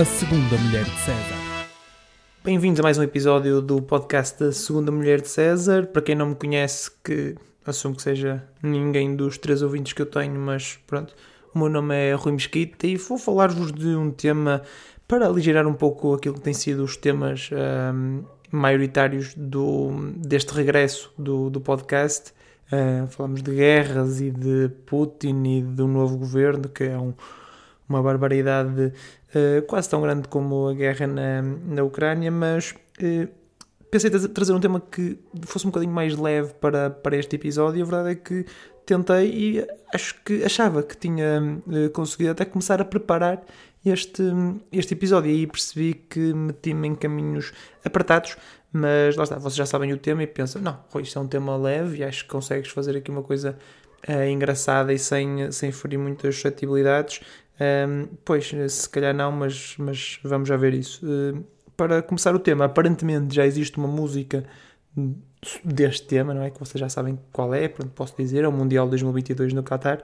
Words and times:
A 0.00 0.04
Segunda 0.06 0.56
Mulher 0.56 0.84
de 0.84 0.98
César. 0.98 1.68
Bem-vindos 2.42 2.80
a 2.80 2.82
mais 2.82 2.96
um 2.96 3.02
episódio 3.02 3.60
do 3.60 3.82
podcast 3.82 4.42
da 4.42 4.50
Segunda 4.50 4.90
Mulher 4.90 5.20
de 5.20 5.28
César. 5.28 5.88
Para 5.88 6.00
quem 6.00 6.14
não 6.14 6.30
me 6.30 6.34
conhece, 6.34 6.90
que 7.04 7.34
assumo 7.66 7.94
que 7.94 8.00
seja 8.00 8.42
ninguém 8.62 9.14
dos 9.14 9.36
três 9.36 9.60
ouvintes 9.60 9.92
que 9.92 10.00
eu 10.00 10.06
tenho, 10.06 10.40
mas 10.40 10.78
pronto, 10.86 11.14
o 11.54 11.58
meu 11.58 11.68
nome 11.68 11.94
é 11.94 12.14
Rui 12.14 12.32
Mesquita 12.32 12.86
e 12.86 12.96
vou 12.96 13.18
falar-vos 13.18 13.72
de 13.72 13.88
um 13.88 14.10
tema 14.10 14.62
para 15.06 15.26
aligerar 15.26 15.66
um 15.66 15.74
pouco 15.74 16.14
aquilo 16.14 16.36
que 16.36 16.40
têm 16.40 16.54
sido 16.54 16.82
os 16.82 16.96
temas 16.96 17.50
um, 17.52 18.24
maioritários 18.50 19.34
do, 19.34 19.90
deste 20.16 20.54
regresso 20.54 21.12
do, 21.18 21.50
do 21.50 21.60
podcast. 21.60 22.32
Uh, 22.72 23.06
falamos 23.08 23.42
de 23.42 23.54
guerras 23.54 24.18
e 24.22 24.30
de 24.30 24.70
Putin 24.86 25.42
e 25.44 25.82
um 25.82 25.88
novo 25.88 26.16
governo, 26.16 26.70
que 26.70 26.84
é 26.84 26.96
um, 26.96 27.12
uma 27.90 28.02
barbaridade 28.02 28.92
uh, 29.34 29.62
quase 29.66 29.90
tão 29.90 30.00
grande 30.00 30.28
como 30.28 30.68
a 30.68 30.74
guerra 30.74 31.06
na, 31.08 31.42
na 31.42 31.82
Ucrânia, 31.82 32.30
mas 32.30 32.70
uh, 32.70 33.28
pensei 33.90 34.08
trazer 34.10 34.52
um 34.52 34.60
tema 34.60 34.80
que 34.80 35.18
fosse 35.42 35.66
um 35.66 35.70
bocadinho 35.70 35.92
mais 35.92 36.16
leve 36.16 36.54
para, 36.54 36.88
para 36.88 37.16
este 37.16 37.34
episódio. 37.34 37.82
A 37.82 37.84
verdade 37.84 38.10
é 38.10 38.14
que 38.14 38.46
tentei 38.86 39.28
e 39.28 39.66
acho 39.92 40.14
que 40.24 40.44
achava 40.44 40.82
que 40.84 40.96
tinha 40.96 41.60
uh, 41.66 41.90
conseguido 41.90 42.30
até 42.30 42.44
começar 42.44 42.80
a 42.80 42.84
preparar 42.84 43.42
este, 43.84 44.22
este 44.70 44.94
episódio. 44.94 45.28
E 45.28 45.34
aí 45.34 45.46
percebi 45.48 45.94
que 45.94 46.32
meti-me 46.32 46.86
em 46.86 46.94
caminhos 46.94 47.52
apertados, 47.84 48.36
mas 48.72 49.16
lá 49.16 49.24
está, 49.24 49.36
vocês 49.36 49.56
já 49.56 49.66
sabem 49.66 49.92
o 49.92 49.98
tema 49.98 50.22
e 50.22 50.28
pensam: 50.28 50.62
não, 50.62 50.78
Rui, 50.90 51.02
isto 51.02 51.18
é 51.18 51.22
um 51.22 51.26
tema 51.26 51.56
leve 51.56 51.98
e 51.98 52.04
acho 52.04 52.22
que 52.22 52.30
consegues 52.30 52.70
fazer 52.70 52.96
aqui 52.96 53.10
uma 53.10 53.22
coisa 53.22 53.58
engraçada 54.32 54.94
e 54.94 54.98
sem, 54.98 55.52
sem 55.52 55.70
ferir 55.70 55.98
muitas 55.98 56.34
suscetibilidades. 56.34 57.20
Um, 57.60 58.08
pois, 58.24 58.50
se 58.68 58.88
calhar 58.88 59.14
não, 59.14 59.30
mas, 59.30 59.74
mas 59.78 60.18
vamos 60.24 60.48
já 60.48 60.56
ver 60.56 60.72
isso. 60.72 61.04
Uh, 61.04 61.44
para 61.76 62.02
começar 62.02 62.34
o 62.34 62.38
tema, 62.38 62.64
aparentemente 62.64 63.34
já 63.34 63.46
existe 63.46 63.76
uma 63.78 63.88
música 63.88 64.44
deste 65.64 66.06
tema, 66.06 66.34
não 66.34 66.42
é? 66.42 66.50
Que 66.50 66.58
vocês 66.58 66.80
já 66.80 66.88
sabem 66.88 67.18
qual 67.32 67.54
é, 67.54 67.68
pronto, 67.68 67.92
posso 67.92 68.14
dizer, 68.16 68.44
é 68.44 68.48
o 68.48 68.52
Mundial 68.52 68.88
2022 68.88 69.52
no 69.52 69.62
Qatar. 69.62 70.02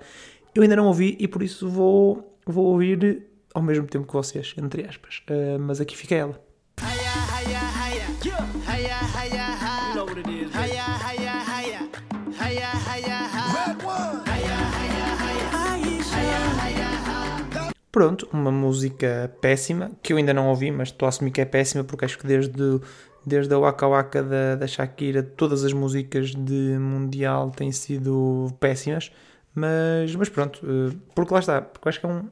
Eu 0.54 0.62
ainda 0.62 0.76
não 0.76 0.86
ouvi 0.86 1.16
e 1.18 1.26
por 1.28 1.42
isso 1.42 1.68
vou, 1.68 2.38
vou 2.46 2.66
ouvir 2.66 3.26
ao 3.54 3.62
mesmo 3.62 3.86
tempo 3.86 4.06
que 4.06 4.12
vocês, 4.12 4.54
entre 4.58 4.86
aspas. 4.86 5.22
Uh, 5.30 5.58
mas 5.58 5.80
aqui 5.80 5.96
fica 5.96 6.14
ela. 6.14 6.40
Pronto, 17.96 18.28
uma 18.30 18.52
música 18.52 19.34
péssima, 19.40 19.90
que 20.02 20.12
eu 20.12 20.18
ainda 20.18 20.34
não 20.34 20.50
ouvi, 20.50 20.70
mas 20.70 20.88
estou 20.88 21.06
a 21.06 21.08
assumir 21.08 21.30
que 21.30 21.40
é 21.40 21.46
péssima, 21.46 21.82
porque 21.82 22.04
acho 22.04 22.18
que 22.18 22.26
desde, 22.26 22.78
desde 23.24 23.54
a 23.54 23.58
Waka 23.58 23.88
Waka 23.88 24.22
da, 24.22 24.54
da 24.54 24.66
Shakira, 24.66 25.22
todas 25.22 25.64
as 25.64 25.72
músicas 25.72 26.34
de 26.34 26.76
Mundial 26.78 27.50
têm 27.52 27.72
sido 27.72 28.54
péssimas. 28.60 29.10
Mas, 29.54 30.14
mas 30.14 30.28
pronto, 30.28 30.60
eh, 30.62 30.94
porque 31.14 31.32
lá 31.32 31.40
está, 31.40 31.62
porque 31.62 31.88
acho 31.88 31.98
que 31.98 32.04
é 32.04 32.08
um. 32.10 32.28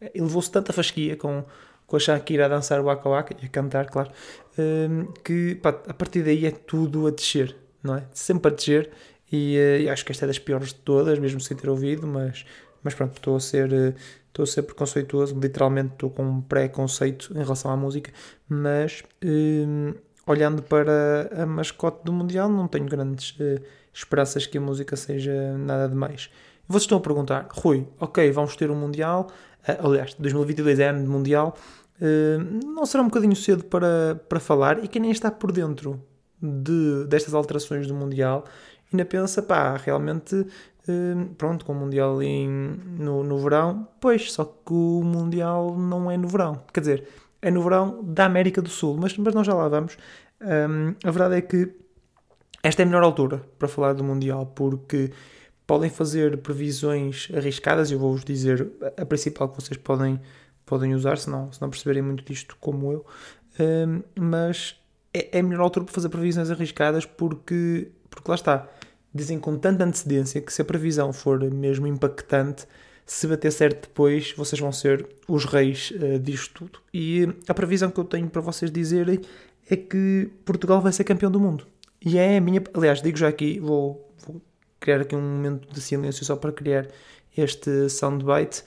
Ele 0.00 0.24
levou-se 0.24 0.50
tanta 0.50 0.72
fasquia 0.72 1.14
com, 1.14 1.44
com 1.86 1.96
a 1.96 2.00
Shakira 2.00 2.46
a 2.46 2.48
dançar 2.48 2.80
o 2.80 2.84
Waka 2.84 3.06
Waka 3.06 3.36
e 3.42 3.44
a 3.44 3.48
cantar, 3.50 3.90
claro, 3.90 4.10
eh, 4.56 4.88
que 5.22 5.56
pá, 5.56 5.78
a 5.88 5.92
partir 5.92 6.22
daí 6.22 6.46
é 6.46 6.52
tudo 6.52 7.06
a 7.06 7.10
descer, 7.10 7.54
não 7.82 7.96
é? 7.96 8.04
Sempre 8.14 8.50
a 8.50 8.54
descer. 8.54 8.90
E, 9.30 9.56
e 9.82 9.90
acho 9.90 10.06
que 10.06 10.12
esta 10.12 10.24
é 10.24 10.28
das 10.28 10.38
piores 10.38 10.68
de 10.68 10.76
todas, 10.76 11.18
mesmo 11.18 11.38
sem 11.38 11.54
ter 11.54 11.68
ouvido, 11.68 12.06
mas, 12.06 12.46
mas 12.82 12.94
pronto, 12.94 13.16
estou 13.16 13.36
a 13.36 13.40
ser 13.40 13.94
estou 14.32 14.44
a 14.44 14.46
ser 14.46 14.62
preconceituoso, 14.62 15.38
literalmente 15.38 15.92
estou 15.92 16.10
com 16.10 16.24
um 16.24 16.40
pré-conceito 16.40 17.32
em 17.34 17.42
relação 17.42 17.70
à 17.70 17.76
música, 17.76 18.10
mas 18.48 19.02
hum, 19.22 19.92
olhando 20.26 20.62
para 20.62 21.30
a 21.36 21.46
mascote 21.46 22.04
do 22.04 22.12
Mundial, 22.12 22.48
não 22.48 22.66
tenho 22.66 22.86
grandes 22.86 23.32
uh, 23.32 23.62
esperanças 23.92 24.46
que 24.46 24.56
a 24.56 24.60
música 24.60 24.96
seja 24.96 25.56
nada 25.58 25.88
demais. 25.88 26.30
Vocês 26.66 26.84
estão 26.84 26.98
a 26.98 27.00
perguntar, 27.00 27.48
Rui, 27.50 27.86
ok, 28.00 28.30
vamos 28.30 28.56
ter 28.56 28.70
um 28.70 28.74
Mundial, 28.74 29.28
uh, 29.68 29.86
aliás, 29.86 30.14
2022 30.14 30.78
é 30.78 30.88
ano 30.88 31.02
de 31.02 31.08
Mundial, 31.08 31.56
uh, 32.00 32.64
não 32.66 32.86
será 32.86 33.02
um 33.02 33.08
bocadinho 33.08 33.36
cedo 33.36 33.64
para, 33.64 34.20
para 34.28 34.40
falar? 34.40 34.82
E 34.82 34.88
quem 34.88 35.02
nem 35.02 35.10
está 35.10 35.30
por 35.30 35.52
dentro 35.52 36.02
de, 36.40 37.04
destas 37.06 37.34
alterações 37.34 37.86
do 37.86 37.94
Mundial 37.94 38.44
ainda 38.92 39.04
pensa, 39.04 39.42
pá, 39.42 39.76
realmente 39.76 40.46
pronto, 41.38 41.64
com 41.64 41.72
o 41.72 41.76
Mundial 41.76 42.22
em, 42.22 42.48
no, 42.98 43.22
no 43.22 43.38
verão, 43.38 43.86
pois, 44.00 44.32
só 44.32 44.44
que 44.44 44.72
o 44.72 45.02
Mundial 45.04 45.76
não 45.76 46.10
é 46.10 46.16
no 46.16 46.28
verão. 46.28 46.62
Quer 46.72 46.80
dizer, 46.80 47.08
é 47.40 47.50
no 47.50 47.62
verão 47.62 48.02
da 48.02 48.24
América 48.24 48.60
do 48.60 48.68
Sul, 48.68 48.96
mas, 48.98 49.16
mas 49.16 49.34
nós 49.34 49.46
já 49.46 49.54
lá 49.54 49.68
vamos. 49.68 49.96
Um, 50.40 50.94
a 51.04 51.10
verdade 51.10 51.36
é 51.36 51.40
que 51.40 51.72
esta 52.62 52.82
é 52.82 52.84
a 52.84 52.86
melhor 52.86 53.02
altura 53.02 53.42
para 53.58 53.68
falar 53.68 53.92
do 53.92 54.04
Mundial, 54.04 54.46
porque 54.46 55.12
podem 55.66 55.90
fazer 55.90 56.38
previsões 56.38 57.28
arriscadas, 57.34 57.90
eu 57.90 57.98
vou-vos 57.98 58.24
dizer 58.24 58.70
a 58.96 59.04
principal 59.04 59.48
que 59.48 59.60
vocês 59.60 59.78
podem, 59.78 60.20
podem 60.66 60.94
usar, 60.94 61.18
se 61.18 61.30
não, 61.30 61.52
se 61.52 61.60
não 61.60 61.70
perceberem 61.70 62.02
muito 62.02 62.24
disto 62.24 62.56
como 62.60 62.92
eu, 62.92 63.06
um, 63.58 64.02
mas 64.20 64.76
é, 65.14 65.38
é 65.38 65.40
a 65.40 65.42
melhor 65.42 65.62
altura 65.62 65.84
para 65.86 65.94
fazer 65.94 66.08
previsões 66.08 66.50
arriscadas 66.50 67.04
porque, 67.04 67.90
porque 68.08 68.30
lá 68.30 68.34
está 68.34 68.68
dizem 69.14 69.38
com 69.38 69.56
tanta 69.56 69.84
antecedência 69.84 70.40
que 70.40 70.52
se 70.52 70.62
a 70.62 70.64
previsão 70.64 71.12
for 71.12 71.38
mesmo 71.50 71.86
impactante, 71.86 72.66
se 73.04 73.26
bater 73.26 73.52
certo 73.52 73.88
depois, 73.88 74.32
vocês 74.36 74.60
vão 74.60 74.72
ser 74.72 75.06
os 75.28 75.44
reis 75.44 75.92
uh, 75.92 76.18
disto 76.18 76.54
tudo. 76.54 76.78
E 76.94 77.28
a 77.48 77.54
previsão 77.54 77.90
que 77.90 77.98
eu 77.98 78.04
tenho 78.04 78.28
para 78.28 78.40
vocês 78.40 78.70
dizerem 78.70 79.20
é 79.68 79.76
que 79.76 80.30
Portugal 80.44 80.80
vai 80.80 80.92
ser 80.92 81.04
campeão 81.04 81.30
do 81.30 81.40
mundo. 81.40 81.66
E 82.04 82.18
é 82.18 82.36
a 82.36 82.40
minha. 82.40 82.62
Aliás, 82.74 83.02
digo 83.02 83.18
já 83.18 83.28
aqui, 83.28 83.58
vou, 83.58 84.10
vou 84.26 84.40
criar 84.80 85.00
aqui 85.00 85.14
um 85.14 85.20
momento 85.20 85.72
de 85.72 85.80
silêncio 85.80 86.24
só 86.24 86.36
para 86.36 86.52
criar 86.52 86.88
este 87.36 87.88
soundbite. 87.88 88.64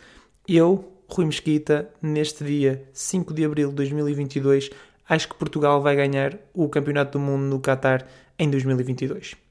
Eu, 0.48 0.94
Rui 1.08 1.26
Mesquita, 1.26 1.90
neste 2.02 2.44
dia 2.44 2.84
5 2.94 3.34
de 3.34 3.46
abril 3.46 3.70
de 3.70 3.76
2022, 3.76 4.70
acho 5.10 5.30
que 5.30 5.36
Portugal 5.36 5.82
vai 5.82 5.96
ganhar 5.96 6.38
o 6.54 6.70
Campeonato 6.70 7.18
do 7.18 7.20
Mundo 7.20 7.44
no 7.44 7.60
Qatar 7.60 8.08
em 8.38 8.50
2022 8.50 9.45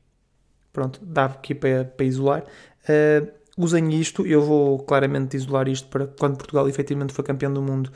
pronto, 0.74 1.00
dá 1.02 1.26
aqui 1.26 1.54
para, 1.54 1.86
para 1.86 2.04
isolar. 2.04 2.44
Uh, 2.82 3.32
usem 3.56 3.88
isto, 3.94 4.26
eu 4.26 4.42
vou 4.42 4.80
claramente 4.80 5.36
isolar 5.36 5.68
isto 5.68 5.88
para 5.88 6.06
quando 6.06 6.36
Portugal 6.36 6.68
efetivamente 6.68 7.14
for 7.14 7.22
campeão 7.22 7.54
do 7.54 7.62
mundo, 7.62 7.90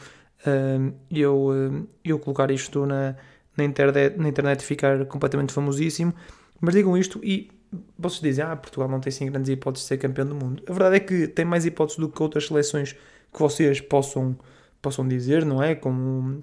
uh, 0.46 0.94
eu, 1.10 1.48
uh, 1.48 1.86
eu 2.02 2.18
colocar 2.18 2.50
isto 2.50 2.86
na, 2.86 3.16
na, 3.56 3.64
internet, 3.64 4.16
na 4.16 4.28
internet 4.28 4.64
ficar 4.64 5.04
completamente 5.04 5.52
famosíssimo. 5.52 6.14
Mas 6.60 6.74
digam 6.74 6.96
isto 6.96 7.20
e 7.22 7.50
vocês 7.98 8.20
dizem, 8.20 8.44
ah, 8.44 8.56
Portugal 8.56 8.88
não 8.88 9.00
tem 9.00 9.12
sim 9.12 9.26
grandes 9.26 9.50
hipóteses 9.50 9.84
de 9.84 9.88
ser 9.88 9.98
campeão 9.98 10.26
do 10.26 10.34
mundo. 10.34 10.62
A 10.66 10.72
verdade 10.72 10.96
é 10.96 11.00
que 11.00 11.28
tem 11.28 11.44
mais 11.44 11.66
hipóteses 11.66 11.98
do 11.98 12.08
que 12.08 12.22
outras 12.22 12.46
seleções 12.46 12.92
que 12.92 13.38
vocês 13.38 13.80
possam, 13.80 14.38
possam 14.80 15.06
dizer, 15.06 15.44
não 15.44 15.62
é? 15.62 15.74
Como 15.74 16.40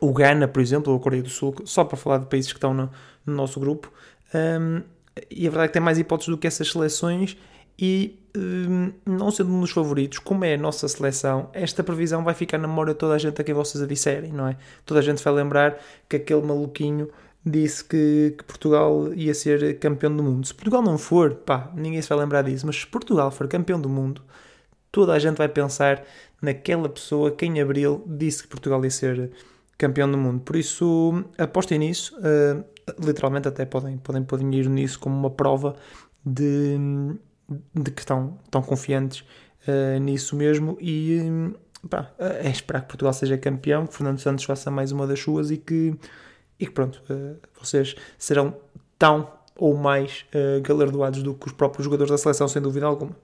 o 0.00 0.12
Ghana, 0.12 0.48
por 0.48 0.60
exemplo, 0.60 0.92
ou 0.92 0.98
a 0.98 1.02
Coreia 1.02 1.22
do 1.22 1.28
Sul, 1.28 1.54
só 1.64 1.84
para 1.84 1.96
falar 1.96 2.18
de 2.18 2.26
países 2.26 2.52
que 2.52 2.56
estão 2.56 2.74
no, 2.74 2.90
no 3.24 3.34
nosso 3.34 3.60
grupo. 3.60 3.92
Um, 4.34 4.82
e 5.30 5.46
a 5.46 5.50
verdade 5.50 5.64
é 5.64 5.68
que 5.68 5.72
tem 5.74 5.82
mais 5.82 5.98
hipóteses 5.98 6.28
do 6.28 6.38
que 6.38 6.46
essas 6.46 6.70
seleções 6.70 7.36
e 7.78 8.18
hum, 8.36 8.92
não 9.06 9.30
sendo 9.30 9.50
um 9.50 9.60
dos 9.60 9.70
favoritos, 9.70 10.18
como 10.18 10.44
é 10.44 10.54
a 10.54 10.58
nossa 10.58 10.88
seleção, 10.88 11.48
esta 11.52 11.84
previsão 11.84 12.24
vai 12.24 12.34
ficar 12.34 12.58
na 12.58 12.66
memória 12.66 12.92
de 12.92 12.98
toda 12.98 13.14
a 13.14 13.18
gente 13.18 13.40
a 13.40 13.44
quem 13.44 13.54
vocês 13.54 13.82
a 13.82 13.86
disserem, 13.86 14.32
não 14.32 14.48
é? 14.48 14.56
Toda 14.84 15.00
a 15.00 15.02
gente 15.02 15.22
vai 15.22 15.32
lembrar 15.32 15.78
que 16.08 16.16
aquele 16.16 16.42
maluquinho 16.42 17.08
disse 17.46 17.84
que, 17.84 18.34
que, 18.36 18.44
Portugal 18.44 19.12
ia 19.14 19.32
ser 19.32 19.78
campeão 19.78 20.14
do 20.14 20.22
mundo. 20.22 20.46
Se 20.46 20.54
Portugal 20.54 20.82
não 20.82 20.98
for, 20.98 21.34
pá, 21.34 21.70
ninguém 21.74 22.02
se 22.02 22.08
vai 22.08 22.18
lembrar 22.18 22.42
disso, 22.42 22.66
mas 22.66 22.76
se 22.76 22.86
Portugal 22.86 23.30
for 23.30 23.46
campeão 23.46 23.80
do 23.80 23.88
mundo, 23.88 24.22
toda 24.90 25.12
a 25.12 25.18
gente 25.18 25.36
vai 25.36 25.48
pensar 25.48 26.04
naquela 26.42 26.88
pessoa 26.88 27.30
que 27.30 27.46
em 27.46 27.60
abril 27.60 28.02
disse 28.06 28.42
que 28.42 28.48
Portugal 28.48 28.82
ia 28.84 28.90
ser 28.90 29.30
campeão 29.76 30.10
do 30.10 30.18
mundo. 30.18 30.40
Por 30.40 30.56
isso, 30.56 31.24
apostem 31.38 31.78
nisso. 31.78 32.16
Uh, 32.18 32.64
literalmente 32.98 33.48
até 33.48 33.64
podem, 33.64 33.98
podem 33.98 34.22
pôr 34.22 34.38
dinheiro 34.38 34.70
nisso 34.70 34.98
como 34.98 35.16
uma 35.16 35.30
prova 35.30 35.76
de, 36.24 36.76
de 37.74 37.90
que 37.90 38.00
estão, 38.00 38.38
estão 38.44 38.62
confiantes 38.62 39.24
uh, 39.66 39.98
nisso 40.00 40.36
mesmo 40.36 40.76
e 40.80 41.52
pá, 41.88 42.10
é 42.18 42.48
esperar 42.48 42.82
que 42.82 42.88
Portugal 42.88 43.12
seja 43.12 43.38
campeão, 43.38 43.86
que 43.86 43.94
Fernando 43.94 44.18
Santos 44.18 44.44
faça 44.44 44.70
mais 44.70 44.92
uma 44.92 45.06
das 45.06 45.20
suas 45.20 45.50
e 45.50 45.56
que, 45.56 45.94
e 46.58 46.66
que 46.66 46.72
pronto, 46.72 47.02
uh, 47.10 47.36
vocês 47.60 47.94
serão 48.16 48.56
tão 48.98 49.30
ou 49.56 49.76
mais 49.76 50.24
uh, 50.34 50.60
galardoados 50.62 51.22
do 51.22 51.34
que 51.34 51.46
os 51.46 51.52
próprios 51.52 51.84
jogadores 51.84 52.10
da 52.10 52.18
seleção, 52.18 52.46
sem 52.46 52.62
dúvida 52.62 52.86
alguma. 52.86 53.16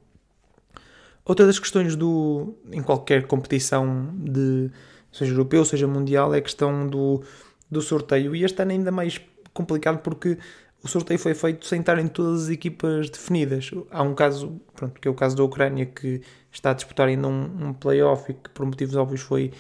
Outra 1.24 1.46
das 1.46 1.58
questões 1.58 1.96
do, 1.96 2.54
em 2.70 2.82
qualquer 2.82 3.26
competição 3.26 4.10
de 4.14 4.70
seja 5.10 5.32
europeu, 5.32 5.64
seja 5.64 5.86
mundial, 5.86 6.34
é 6.34 6.38
a 6.38 6.42
questão 6.42 6.86
do, 6.86 7.22
do 7.70 7.80
sorteio. 7.80 8.34
E 8.34 8.44
este 8.44 8.60
ano 8.60 8.72
ainda 8.72 8.90
mais 8.90 9.20
complicado 9.54 10.00
porque 10.02 10.38
o 10.82 10.88
sorteio 10.88 11.18
foi 11.18 11.34
feito 11.34 11.66
sem 11.66 11.80
estarem 11.80 12.06
todas 12.06 12.44
as 12.44 12.48
equipas 12.50 13.08
definidas. 13.08 13.70
Há 13.90 14.02
um 14.02 14.14
caso, 14.14 14.60
pronto, 14.74 15.00
que 15.00 15.08
é 15.08 15.10
o 15.10 15.14
caso 15.14 15.34
da 15.34 15.42
Ucrânia, 15.42 15.86
que 15.86 16.20
está 16.52 16.72
a 16.72 16.74
disputar 16.74 17.08
ainda 17.08 17.26
um, 17.26 17.68
um 17.68 17.72
playoff 17.72 18.30
e 18.30 18.34
que 18.34 18.50
por 18.50 18.66
motivos 18.66 18.94
óbvios 18.94 19.22
foi, 19.22 19.50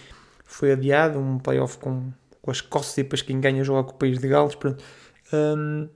foi 0.44 0.72
adiado, 0.72 1.18
um 1.18 1.38
playoff 1.38 1.78
com, 1.78 2.12
com 2.42 2.50
as 2.50 2.58
Escócia 2.58 3.00
e 3.00 3.04
depois 3.04 3.22
quem 3.22 3.40
ganha 3.40 3.64
joga 3.64 3.84
com 3.84 3.94
o 3.94 3.98
país 3.98 4.18
de 4.18 4.28
Gales, 4.28 4.54
pronto, 4.54 4.84
um, 5.32 5.88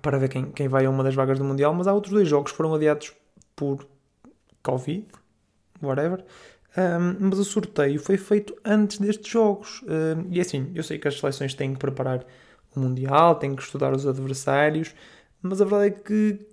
para 0.00 0.18
ver 0.18 0.28
quem, 0.28 0.50
quem 0.50 0.66
vai 0.66 0.86
a 0.86 0.90
uma 0.90 1.04
das 1.04 1.14
vagas 1.14 1.38
do 1.38 1.44
Mundial, 1.44 1.72
mas 1.72 1.86
há 1.86 1.92
outros 1.92 2.12
dois 2.12 2.26
jogos 2.26 2.50
que 2.50 2.56
foram 2.56 2.74
adiados 2.74 3.12
por 3.54 3.86
Covid, 4.60 5.06
whatever, 5.80 6.24
um, 6.76 7.28
mas 7.28 7.38
o 7.38 7.44
sorteio 7.44 8.00
foi 8.00 8.16
feito 8.16 8.56
antes 8.64 8.98
destes 8.98 9.30
jogos. 9.30 9.82
Um, 9.82 10.26
e 10.30 10.40
assim, 10.40 10.72
eu 10.74 10.82
sei 10.82 10.98
que 10.98 11.06
as 11.06 11.18
seleções 11.18 11.54
têm 11.54 11.74
que 11.74 11.78
preparar 11.78 12.24
o 12.74 12.80
Mundial, 12.80 13.36
têm 13.36 13.54
que 13.54 13.62
estudar 13.62 13.92
os 13.94 14.06
adversários, 14.06 14.94
mas 15.40 15.60
a 15.60 15.64
verdade 15.64 15.86
é 15.86 15.90
que, 15.90 16.46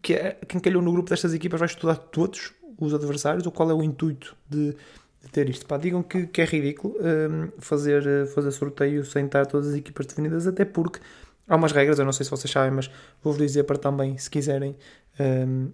que 0.00 0.14
é, 0.14 0.38
quem 0.48 0.60
calhou 0.60 0.82
no 0.82 0.92
grupo 0.92 1.10
destas 1.10 1.34
equipas 1.34 1.60
vai 1.60 1.66
estudar 1.66 1.96
todos 1.96 2.52
os 2.78 2.94
adversários, 2.94 3.46
ou 3.46 3.52
qual 3.52 3.70
é 3.70 3.74
o 3.74 3.82
intuito 3.82 4.36
de, 4.48 4.76
de 5.22 5.28
ter 5.30 5.48
isto? 5.48 5.66
Pá, 5.66 5.76
digam 5.76 6.02
que, 6.02 6.26
que 6.26 6.40
é 6.40 6.44
ridículo 6.44 6.94
um, 6.98 7.50
fazer, 7.58 8.26
fazer 8.28 8.50
sorteio 8.52 9.04
sem 9.04 9.26
estar 9.26 9.46
todas 9.46 9.68
as 9.68 9.74
equipas 9.74 10.06
definidas, 10.06 10.46
até 10.46 10.64
porque 10.64 11.00
há 11.48 11.56
umas 11.56 11.72
regras, 11.72 11.98
eu 11.98 12.04
não 12.04 12.12
sei 12.12 12.24
se 12.24 12.30
vocês 12.30 12.50
sabem, 12.50 12.72
mas 12.72 12.90
vou-vos 13.22 13.40
dizer 13.40 13.64
para 13.64 13.78
também, 13.78 14.16
se 14.18 14.30
quiserem, 14.30 14.76
um, 15.20 15.70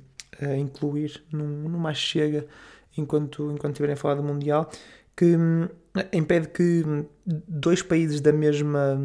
incluir 0.59 1.23
no 1.33 1.79
mais 1.79 1.99
chega 1.99 2.47
enquanto, 2.97 3.51
enquanto 3.53 3.73
estiverem 3.73 3.95
a 3.95 3.97
falar 3.97 4.15
do 4.15 4.23
Mundial, 4.23 4.71
que 5.17 5.37
hum, 5.37 5.69
impede 6.13 6.49
que 6.49 6.83
dois 7.27 7.83
países 7.83 8.21
da 8.21 8.33
mesma 8.33 8.99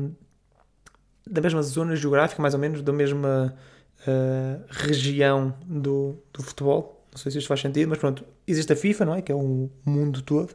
da 1.27 1.41
mesma 1.41 1.61
zona 1.61 1.95
geográfica, 1.95 2.41
mais 2.41 2.53
ou 2.53 2.59
menos, 2.59 2.81
da 2.81 2.93
mesma 2.93 3.55
uh, 4.01 4.63
região 4.69 5.53
do, 5.65 6.17
do 6.33 6.43
futebol. 6.43 7.03
Não 7.11 7.17
sei 7.17 7.31
se 7.31 7.37
isto 7.37 7.47
faz 7.47 7.61
sentido, 7.61 7.89
mas 7.89 7.97
pronto, 7.97 8.25
existe 8.45 8.73
a 8.73 8.75
FIFA, 8.75 9.05
não 9.05 9.15
é? 9.15 9.21
Que 9.21 9.31
é 9.31 9.35
o 9.35 9.69
mundo 9.85 10.21
todo. 10.21 10.53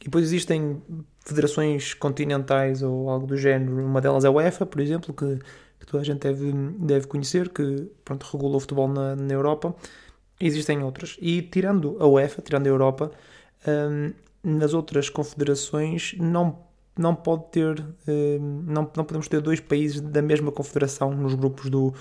E 0.00 0.04
depois 0.04 0.24
existem 0.24 0.82
federações 1.24 1.94
continentais 1.94 2.82
ou 2.82 3.08
algo 3.08 3.26
do 3.26 3.36
género. 3.36 3.84
Uma 3.84 4.00
delas 4.00 4.24
é 4.24 4.28
a 4.28 4.30
UEFA, 4.30 4.66
por 4.66 4.80
exemplo, 4.80 5.14
que, 5.14 5.38
que 5.80 5.86
toda 5.86 6.02
a 6.02 6.04
gente 6.04 6.20
deve, 6.20 6.52
deve 6.78 7.06
conhecer, 7.06 7.48
que 7.48 7.90
pronto, 8.04 8.26
regula 8.30 8.56
o 8.56 8.60
futebol 8.60 8.88
na, 8.88 9.16
na 9.16 9.32
Europa. 9.32 9.74
Existem 10.38 10.82
outras. 10.82 11.16
E 11.20 11.42
tirando 11.42 11.96
a 11.98 12.06
UEFA, 12.06 12.42
tirando 12.42 12.66
a 12.66 12.68
Europa, 12.68 13.10
um, 13.66 14.12
nas 14.46 14.74
outras 14.74 15.08
confederações 15.08 16.14
não, 16.18 16.58
não 16.98 17.14
pode 17.14 17.44
ter, 17.50 17.84
um, 18.08 18.62
não, 18.66 18.90
não 18.96 19.04
podemos 19.04 19.28
ter 19.28 19.40
dois 19.40 19.60
países 19.60 20.00
da 20.00 20.22
mesma 20.22 20.50
confederação 20.50 21.14
nos 21.14 21.34
grupos 21.34 21.68
do, 21.68 21.92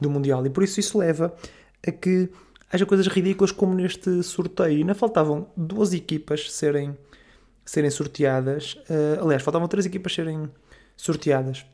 do 0.00 0.10
Mundial. 0.10 0.44
E 0.44 0.50
por 0.50 0.62
isso 0.62 0.78
isso 0.78 0.98
leva 0.98 1.34
a 1.86 1.90
que 1.90 2.28
haja 2.70 2.84
coisas 2.84 3.06
ridículas 3.06 3.50
como 3.50 3.74
neste 3.74 4.22
sorteio. 4.22 4.78
Ainda 4.78 4.94
faltavam 4.94 5.48
duas 5.56 5.92
equipas 5.94 6.52
serem, 6.52 6.96
serem 7.64 7.90
sorteadas. 7.90 8.74
Uh, 8.88 9.22
aliás, 9.24 9.42
faltavam 9.42 9.68
três 9.68 9.86
equipas 9.86 10.14
serem 10.14 10.50
sorteadas. 10.96 11.64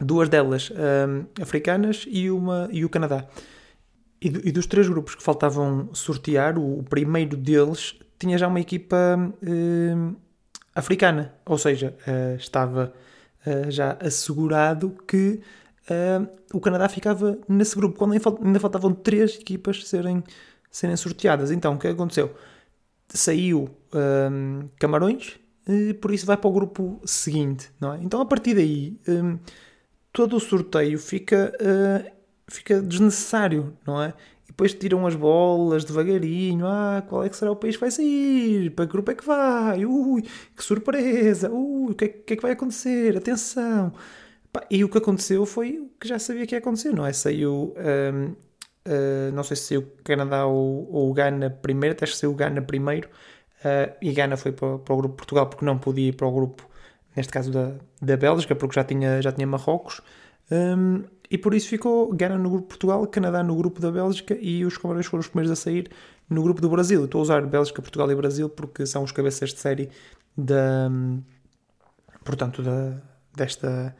Duas 0.00 0.28
delas 0.28 0.70
um, 0.70 1.42
africanas 1.42 2.06
e, 2.08 2.30
uma, 2.30 2.68
e 2.72 2.84
o 2.84 2.88
Canadá. 2.88 3.26
E, 4.20 4.30
do, 4.30 4.48
e, 4.48 4.52
dos 4.52 4.66
três 4.66 4.88
grupos 4.88 5.14
que 5.14 5.22
faltavam 5.22 5.90
sortear, 5.92 6.58
o, 6.58 6.78
o 6.78 6.82
primeiro 6.82 7.36
deles 7.36 7.98
tinha 8.18 8.38
já 8.38 8.48
uma 8.48 8.60
equipa 8.60 8.96
uh, 9.18 10.16
africana, 10.74 11.34
ou 11.44 11.58
seja, 11.58 11.94
uh, 12.06 12.36
estava 12.36 12.92
uh, 13.46 13.70
já 13.70 13.96
assegurado 14.00 14.96
que 15.06 15.40
o 16.54 16.60
Canadá 16.60 16.88
ficava 16.88 17.36
nesse 17.48 17.74
grupo, 17.74 17.98
quando 17.98 18.12
ainda 18.12 18.60
faltavam 18.60 18.94
três 18.94 19.34
equipas 19.34 19.86
serem, 19.86 20.22
serem 20.70 20.96
sorteadas. 20.96 21.50
Então, 21.50 21.74
o 21.74 21.78
que 21.78 21.88
aconteceu? 21.88 22.34
Saiu 23.08 23.68
Camarões, 24.78 25.38
por 26.00 26.12
isso 26.12 26.24
vai 26.24 26.36
para 26.36 26.48
o 26.48 26.52
grupo 26.52 27.00
seguinte, 27.04 27.68
não 27.80 27.92
é? 27.92 27.98
Então, 28.00 28.20
a 28.20 28.24
partir 28.24 28.54
daí, 28.54 28.96
um, 29.08 29.38
todo 30.12 30.36
o 30.36 30.40
sorteio 30.40 30.98
fica 30.98 31.52
fica 32.48 32.80
desnecessário, 32.80 33.76
não 33.86 34.00
é? 34.00 34.14
Depois 34.52 34.74
tiram 34.74 35.06
as 35.06 35.14
bolas 35.14 35.82
devagarinho. 35.84 36.66
Ah, 36.66 37.02
qual 37.08 37.24
é 37.24 37.28
que 37.30 37.36
será 37.36 37.50
o 37.50 37.56
país 37.56 37.74
que 37.76 37.80
vai 37.80 37.90
sair? 37.90 38.70
Para 38.70 38.86
que 38.86 38.92
grupo 38.92 39.10
é 39.10 39.14
que 39.14 39.24
vai? 39.24 39.84
Ui, 39.86 40.22
que 40.54 40.62
surpresa! 40.62 41.50
Ui, 41.50 41.92
o 41.92 41.94
que 41.94 42.04
é, 42.04 42.08
que, 42.08 42.32
é 42.34 42.36
que 42.36 42.42
vai 42.42 42.52
acontecer? 42.52 43.16
Atenção! 43.16 43.92
E 44.70 44.84
o 44.84 44.88
que 44.90 44.98
aconteceu 44.98 45.46
foi 45.46 45.78
o 45.78 45.90
que 45.98 46.06
já 46.06 46.18
sabia 46.18 46.46
que 46.46 46.54
ia 46.54 46.58
acontecer, 46.58 46.92
não 46.92 47.06
é? 47.06 47.12
Saiu. 47.14 47.74
Um, 47.78 48.34
uh, 48.86 49.32
não 49.32 49.42
sei 49.42 49.56
se 49.56 49.64
saiu 49.68 49.90
Canadá 50.04 50.44
ou, 50.44 51.10
o 51.10 51.14
Ghana 51.14 51.48
primeiro, 51.48 51.94
até 51.96 52.06
que 52.06 52.16
saiu 52.16 52.32
o 52.32 52.34
Ghana 52.34 52.60
primeiro. 52.60 53.08
Uh, 53.60 53.96
e 54.02 54.12
Ghana 54.12 54.36
foi 54.36 54.52
para, 54.52 54.78
para 54.78 54.94
o 54.94 54.96
grupo 54.98 55.16
Portugal 55.16 55.46
porque 55.46 55.64
não 55.64 55.78
podia 55.78 56.08
ir 56.08 56.12
para 56.12 56.26
o 56.26 56.32
grupo, 56.32 56.68
neste 57.16 57.32
caso 57.32 57.50
da, 57.50 57.72
da 58.02 58.16
Bélgica, 58.18 58.54
porque 58.54 58.74
já 58.74 58.84
tinha, 58.84 59.22
já 59.22 59.32
tinha 59.32 59.46
Marrocos. 59.46 60.02
Um, 60.50 61.04
e 61.32 61.38
por 61.38 61.54
isso 61.54 61.66
ficou 61.66 62.12
Ghana 62.12 62.36
no 62.36 62.50
grupo 62.50 62.64
de 62.64 62.68
Portugal, 62.68 63.06
Canadá 63.06 63.42
no 63.42 63.56
grupo 63.56 63.80
da 63.80 63.90
Bélgica 63.90 64.36
e 64.38 64.66
os 64.66 64.76
Camarões 64.76 65.06
foram 65.06 65.22
os 65.22 65.28
primeiros 65.28 65.50
a 65.50 65.56
sair 65.56 65.90
no 66.28 66.42
grupo 66.42 66.60
do 66.60 66.68
Brasil. 66.68 67.06
Estou 67.06 67.20
a 67.20 67.22
usar 67.22 67.46
Bélgica, 67.46 67.80
Portugal 67.80 68.10
e 68.12 68.14
Brasil 68.14 68.50
porque 68.50 68.84
são 68.84 69.02
os 69.02 69.12
cabeças 69.12 69.54
de 69.54 69.58
série 69.58 69.88
da, 70.36 70.90
portanto, 72.22 72.62
da, 72.62 73.00
desta, 73.34 73.96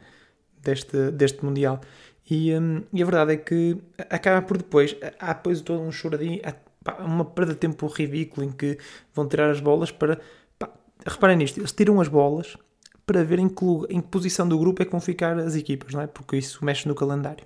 deste, 0.61 1.09
deste 1.09 1.43
Mundial. 1.43 1.81
E, 2.29 2.53
um, 2.53 2.83
e, 2.93 3.01
a 3.01 3.05
verdade 3.05 3.33
é 3.33 3.37
que 3.37 3.79
acaba 4.11 4.43
por 4.43 4.57
depois, 4.57 4.95
há 5.19 5.33
depois 5.33 5.59
todo 5.61 5.81
um 5.81 5.91
choradinho, 5.91 6.39
há 6.45 7.03
uma 7.03 7.25
perda 7.25 7.53
de 7.53 7.59
tempo 7.59 7.87
ridículo 7.87 8.45
em 8.45 8.51
que 8.51 8.77
vão 9.11 9.27
tirar 9.27 9.49
as 9.49 9.59
bolas 9.59 9.89
para. 9.89 10.19
Pá, 10.59 10.69
reparem 11.03 11.37
nisto, 11.37 11.59
eles 11.59 11.71
tiram 11.71 11.99
as 11.99 12.07
bolas 12.07 12.55
para 13.05 13.23
ver 13.23 13.39
em 13.39 13.49
que, 13.49 13.65
em 13.89 14.01
que 14.01 14.07
posição 14.07 14.47
do 14.47 14.57
grupo 14.57 14.81
é 14.81 14.85
que 14.85 14.91
vão 14.91 15.01
ficar 15.01 15.37
as 15.39 15.55
equipas, 15.55 15.93
não 15.93 16.01
é? 16.01 16.07
Porque 16.07 16.37
isso 16.37 16.63
mexe 16.63 16.87
no 16.87 16.95
calendário. 16.95 17.45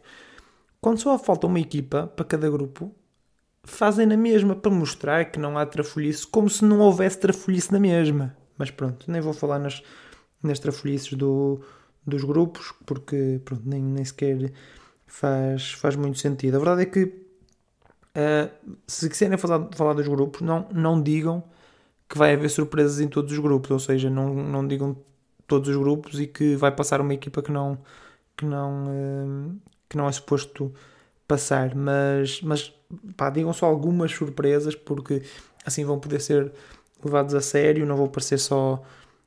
Quando 0.80 1.00
só 1.00 1.18
falta 1.18 1.48
uma 1.48 1.60
equipa 1.60 2.08
para 2.08 2.26
cada 2.26 2.50
grupo, 2.50 2.94
fazem 3.64 4.06
na 4.06 4.16
mesma 4.18 4.56
para 4.56 4.72
mostrar 4.72 5.26
que 5.26 5.40
não 5.40 5.58
há 5.58 5.66
trafolhice, 5.66 6.26
como 6.26 6.50
se 6.50 6.64
não 6.64 6.80
houvesse 6.80 7.20
trafolhice 7.20 7.72
na 7.72 7.80
mesma. 7.80 8.36
Mas 8.58 8.72
pronto, 8.72 9.10
nem 9.12 9.22
vou 9.22 9.34
falar 9.34 9.60
nas, 9.60 9.84
nas 10.42 10.60
trafolhices 10.60 11.14
do, 11.14 11.62
dos 12.06 12.24
grupos, 12.24 12.74
porque 12.86 13.42
pronto, 13.44 13.64
nem, 13.66 13.82
nem 13.82 14.06
sequer 14.06 14.52
faz, 15.06 15.74
faz 15.74 15.96
muito 15.96 16.18
sentido. 16.20 16.56
A 16.56 16.60
verdade 16.60 16.84
é 16.84 16.86
que 16.86 17.04
uh, 17.04 18.76
se 18.88 19.10
quiserem 19.10 19.38
falar, 19.38 19.68
falar 19.74 19.94
dos 19.94 20.08
grupos, 20.08 20.42
não, 20.42 20.68
não 20.72 21.02
digam 21.02 21.44
que 22.08 22.18
vai 22.18 22.34
haver 22.34 22.50
surpresas 22.50 23.00
em 23.00 23.08
todos 23.08 23.32
os 23.34 23.40
grupos, 23.40 23.70
ou 23.72 23.80
seja, 23.80 24.10
não, 24.10 24.34
não 24.34 24.66
digam 24.66 24.96
todos 25.48 25.70
os 25.70 25.78
grupos 25.78 26.20
e 26.20 26.28
que 26.28 26.56
vai 26.56 26.72
passar 26.72 27.02
uma 27.02 27.14
equipa 27.14 27.42
que 27.42 27.52
não 27.52 27.78
que 28.36 28.46
não 28.46 28.86
eh, 28.90 29.56
que 29.90 29.98
não 29.98 30.08
é 30.08 30.12
suposto 30.12 30.74
passar. 31.28 31.76
Mas 31.76 32.42
mas 32.42 32.74
pá, 33.16 33.30
digam 33.30 33.54
só 33.54 33.66
algumas 33.66 34.12
surpresas 34.12 34.76
porque 34.76 35.24
assim 35.66 35.86
vão 35.86 36.00
poder 36.00 36.22
ser 36.22 36.52
levados 37.04 37.34
a 37.36 37.42
sério 37.42 37.86
não 37.86 37.96
vou 37.98 38.10
parecer 38.10 38.38
só 38.38 38.84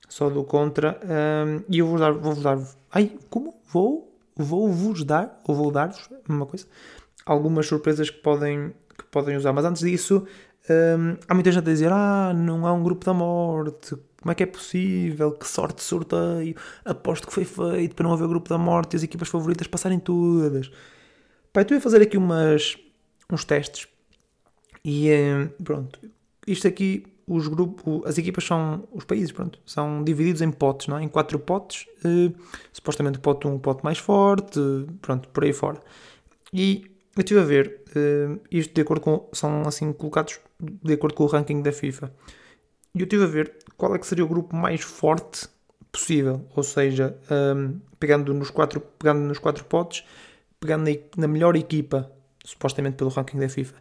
só 0.08 0.28
do 0.30 0.44
contra. 0.44 1.00
Um, 1.04 1.58
eh, 1.58 1.62
e 1.70 1.78
eu 1.78 1.86
vou 1.86 1.98
dar 1.98 2.12
vou 2.12 2.34
dar 2.36 2.58
ai 2.92 3.18
como? 3.30 3.54
Vou? 3.66 4.08
Vou 4.36 4.68
vos 4.72 5.04
dar 5.04 5.40
ou 5.46 5.54
vou 5.54 5.70
dar-vos 5.70 6.08
uma 6.28 6.46
coisa 6.46 6.66
algumas 7.26 7.66
surpresas 7.66 8.10
que 8.10 8.18
podem 8.20 8.72
que 8.96 9.04
podem 9.10 9.36
usar. 9.36 9.52
Mas 9.52 9.64
antes 9.64 9.82
disso 9.82 10.26
um, 10.68 11.12
eh, 11.12 11.18
há 11.28 11.34
muita 11.34 11.52
gente 11.52 11.68
a 11.68 11.72
dizer 11.72 11.90
ah 11.92 12.32
não 12.34 12.66
há 12.66 12.72
um 12.72 12.82
grupo 12.82 13.04
da 13.04 13.14
morte 13.14 13.96
como 14.20 14.32
é 14.32 14.34
que 14.34 14.42
é 14.42 14.46
possível? 14.46 15.32
Que 15.32 15.46
sorte 15.46 15.76
de 15.76 15.82
sorteio! 15.82 16.54
Aposto 16.84 17.26
que 17.26 17.32
foi 17.32 17.44
feito 17.44 17.94
para 17.94 18.04
não 18.04 18.12
haver 18.12 18.28
grupo 18.28 18.48
da 18.48 18.58
morte 18.58 18.94
e 18.94 18.96
as 18.96 19.02
equipas 19.02 19.28
favoritas 19.28 19.66
passarem 19.66 19.98
todas. 19.98 20.70
Pai, 21.52 21.64
tu 21.64 21.74
ia 21.74 21.80
fazer 21.80 22.02
aqui 22.02 22.16
umas, 22.16 22.76
uns 23.32 23.44
testes 23.44 23.88
e 24.84 25.10
eh, 25.10 25.48
pronto. 25.62 25.98
Isto 26.46 26.68
aqui, 26.68 27.04
os 27.26 27.48
grupos, 27.48 28.02
as 28.06 28.18
equipas 28.18 28.44
são, 28.44 28.88
os 28.92 29.04
países, 29.04 29.32
pronto, 29.32 29.58
são 29.66 30.02
divididos 30.04 30.42
em 30.42 30.50
potes, 30.50 30.86
não 30.88 30.98
é? 30.98 31.02
Em 31.02 31.08
quatro 31.08 31.38
potes. 31.38 31.86
Eh, 32.04 32.32
supostamente 32.72 33.18
o 33.18 33.20
pote 33.20 33.46
1 33.46 33.50
um, 33.50 33.54
o 33.56 33.60
pote 33.60 33.84
mais 33.84 33.98
forte, 33.98 34.60
pronto, 35.00 35.28
por 35.28 35.44
aí 35.44 35.52
fora. 35.52 35.80
E 36.52 36.84
eu 37.16 37.20
estive 37.20 37.40
a 37.40 37.44
ver, 37.44 37.82
eh, 37.94 38.38
isto 38.50 38.74
de 38.74 38.80
acordo 38.80 39.02
com, 39.02 39.28
são 39.32 39.62
assim 39.62 39.92
colocados 39.92 40.40
de 40.60 40.92
acordo 40.94 41.14
com 41.14 41.24
o 41.24 41.26
ranking 41.26 41.62
da 41.62 41.72
FIFA. 41.72 42.12
E 42.94 43.00
eu 43.00 43.04
estive 43.04 43.24
a 43.24 43.26
ver 43.26 43.56
qual 43.76 43.94
é 43.94 43.98
que 43.98 44.06
seria 44.06 44.24
o 44.24 44.28
grupo 44.28 44.54
mais 44.54 44.80
forte 44.80 45.48
possível, 45.92 46.44
ou 46.54 46.62
seja, 46.62 47.16
um, 47.30 47.80
pegando, 47.98 48.34
nos 48.34 48.50
quatro, 48.50 48.80
pegando 48.80 49.20
nos 49.20 49.38
quatro 49.38 49.64
potes, 49.64 50.04
pegando 50.58 50.90
na, 50.90 50.96
na 51.16 51.28
melhor 51.28 51.56
equipa, 51.56 52.10
supostamente 52.44 52.96
pelo 52.96 53.10
ranking 53.10 53.38
da 53.38 53.48
FIFA, 53.48 53.76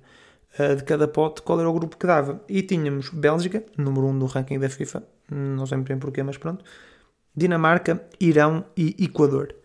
uh, 0.60 0.76
de 0.76 0.84
cada 0.84 1.08
pote, 1.08 1.42
qual 1.42 1.60
era 1.60 1.70
o 1.70 1.74
grupo 1.74 1.98
que 1.98 2.06
dava. 2.06 2.44
E 2.48 2.62
tínhamos 2.62 3.10
Bélgica, 3.10 3.64
número 3.78 4.08
1 4.08 4.10
um 4.10 4.14
no 4.14 4.26
ranking 4.28 4.60
da 4.60 4.70
FIFA, 4.70 5.04
não 5.32 5.66
sei 5.66 5.78
bem 5.80 5.98
porquê, 5.98 6.22
mas 6.22 6.38
pronto, 6.38 6.64
Dinamarca, 7.36 8.08
Irão 8.20 8.66
e 8.78 8.96
Equador. 9.00 9.56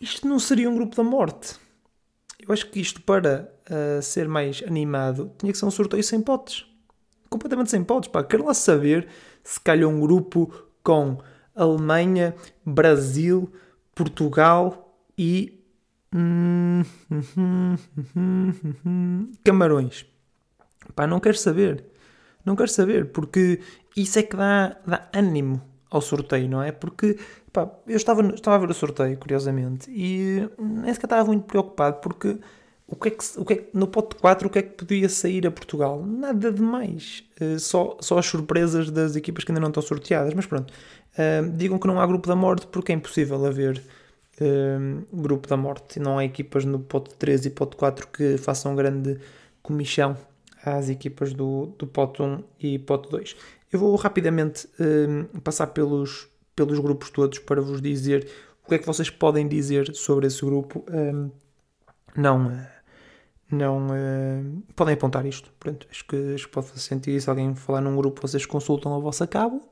Isto 0.00 0.26
não 0.26 0.38
seria 0.38 0.68
um 0.68 0.74
grupo 0.74 0.96
da 0.96 1.04
morte. 1.04 1.56
Eu 2.40 2.52
acho 2.52 2.68
que 2.68 2.80
isto, 2.80 3.00
para 3.00 3.50
uh, 3.70 4.02
ser 4.02 4.28
mais 4.28 4.62
animado, 4.66 5.32
tinha 5.38 5.52
que 5.52 5.58
ser 5.58 5.66
um 5.66 5.70
sorteio 5.70 6.02
sem 6.02 6.20
potes 6.20 6.66
completamente 7.28 7.70
sem 7.70 7.84
potes, 7.84 8.10
pá. 8.10 8.24
Quero 8.24 8.44
lá 8.44 8.54
saber 8.54 9.08
se 9.42 9.60
calhar 9.60 9.88
um 9.88 10.00
grupo 10.00 10.52
com 10.82 11.18
Alemanha, 11.54 12.34
Brasil, 12.64 13.52
Portugal 13.94 14.98
e 15.16 15.64
hum, 16.14 16.82
Camarões. 19.44 20.06
Pá, 20.94 21.06
não 21.06 21.20
quero 21.20 21.36
saber. 21.36 21.84
Não 22.44 22.54
quero 22.54 22.70
saber, 22.70 23.10
porque 23.10 23.60
isso 23.96 24.18
é 24.18 24.22
que 24.22 24.36
dá, 24.36 24.76
dá 24.86 25.08
ânimo 25.12 25.60
ao 25.90 26.00
sorteio, 26.00 26.48
não 26.48 26.62
é? 26.62 26.70
Porque 26.70 27.18
pá, 27.52 27.68
eu 27.86 27.96
estava, 27.96 28.22
estava 28.34 28.56
a 28.56 28.58
ver 28.60 28.70
o 28.70 28.74
sorteio, 28.74 29.18
curiosamente, 29.18 29.90
e 29.90 30.48
nem 30.58 30.92
sequer 30.94 31.06
estava 31.06 31.24
muito 31.24 31.44
preocupado, 31.44 32.00
porque 32.00 32.38
o 32.88 32.94
que 32.94 33.08
é 33.08 33.10
que, 33.10 33.24
o 33.36 33.44
que, 33.44 33.52
é 33.52 33.56
que 33.56 33.68
no 33.74 33.88
pote 33.88 34.14
4 34.16 34.46
o 34.46 34.50
que 34.50 34.58
é 34.60 34.62
que 34.62 34.74
podia 34.74 35.08
sair 35.08 35.44
a 35.46 35.50
Portugal? 35.50 36.04
Nada 36.06 36.52
demais. 36.52 37.24
Uh, 37.40 37.58
só, 37.58 37.96
só 38.00 38.18
as 38.18 38.26
surpresas 38.26 38.90
das 38.90 39.16
equipas 39.16 39.42
que 39.42 39.50
ainda 39.50 39.60
não 39.60 39.68
estão 39.68 39.82
sorteadas, 39.82 40.32
mas 40.34 40.46
pronto. 40.46 40.72
Uh, 41.14 41.50
digam 41.56 41.78
que 41.78 41.86
não 41.88 42.00
há 42.00 42.06
grupo 42.06 42.28
da 42.28 42.36
morte 42.36 42.66
porque 42.68 42.92
é 42.92 42.94
impossível 42.94 43.44
haver 43.44 43.82
uh, 44.40 45.04
grupo 45.12 45.48
da 45.48 45.56
morte. 45.56 45.98
Não 45.98 46.18
há 46.18 46.24
equipas 46.24 46.64
no 46.64 46.78
pote 46.78 47.14
3 47.16 47.46
e 47.46 47.50
pote 47.50 47.74
4 47.74 48.06
que 48.06 48.38
façam 48.38 48.76
grande 48.76 49.18
comichão 49.62 50.16
às 50.64 50.88
equipas 50.88 51.32
do, 51.32 51.74
do 51.76 51.88
pote 51.88 52.22
1 52.22 52.44
e 52.60 52.78
pote 52.78 53.10
2. 53.10 53.36
Eu 53.72 53.80
vou 53.80 53.96
rapidamente 53.96 54.68
passar 55.42 55.66
pelos, 55.68 56.28
pelos 56.54 56.78
grupos 56.78 57.10
todos 57.10 57.40
para 57.40 57.60
vos 57.60 57.82
dizer 57.82 58.28
o 58.64 58.68
que 58.68 58.76
é 58.76 58.78
que 58.78 58.86
vocês 58.86 59.10
podem 59.10 59.48
dizer 59.48 59.92
sobre 59.94 60.28
esse 60.28 60.44
grupo. 60.44 60.84
não 62.16 62.50
não 63.50 63.86
uh, 63.86 64.62
podem 64.74 64.94
apontar 64.94 65.24
isto. 65.24 65.52
Pronto, 65.58 65.86
acho 65.90 66.04
que, 66.06 66.34
acho 66.34 66.46
que 66.46 66.52
pode 66.52 66.68
fazer 66.68 66.80
sentido. 66.80 67.20
Se 67.20 67.30
alguém 67.30 67.54
falar 67.54 67.80
num 67.80 67.96
grupo, 67.96 68.20
vocês 68.20 68.44
consultam 68.44 68.94
a 68.94 68.98
vossa 68.98 69.26
cabo. 69.26 69.62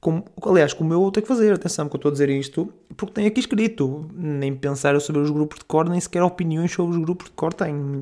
Como, 0.00 0.24
aliás, 0.42 0.72
como 0.72 0.92
eu 0.92 1.10
tenho 1.10 1.26
que 1.26 1.28
fazer, 1.28 1.52
atenção 1.52 1.88
que 1.88 1.96
eu 1.96 1.98
estou 1.98 2.10
a 2.10 2.12
dizer 2.12 2.28
isto, 2.28 2.72
porque 2.96 3.14
tem 3.14 3.26
aqui 3.26 3.40
escrito, 3.40 4.08
nem 4.14 4.54
pensar 4.54 4.98
sobre 5.00 5.20
os 5.20 5.30
grupos 5.30 5.58
de 5.58 5.64
cor, 5.64 5.88
nem 5.88 6.00
sequer 6.00 6.22
opiniões 6.22 6.72
sobre 6.72 6.96
os 6.96 7.02
grupos 7.02 7.26
de 7.26 7.32
cor 7.32 7.52
tenho. 7.52 8.00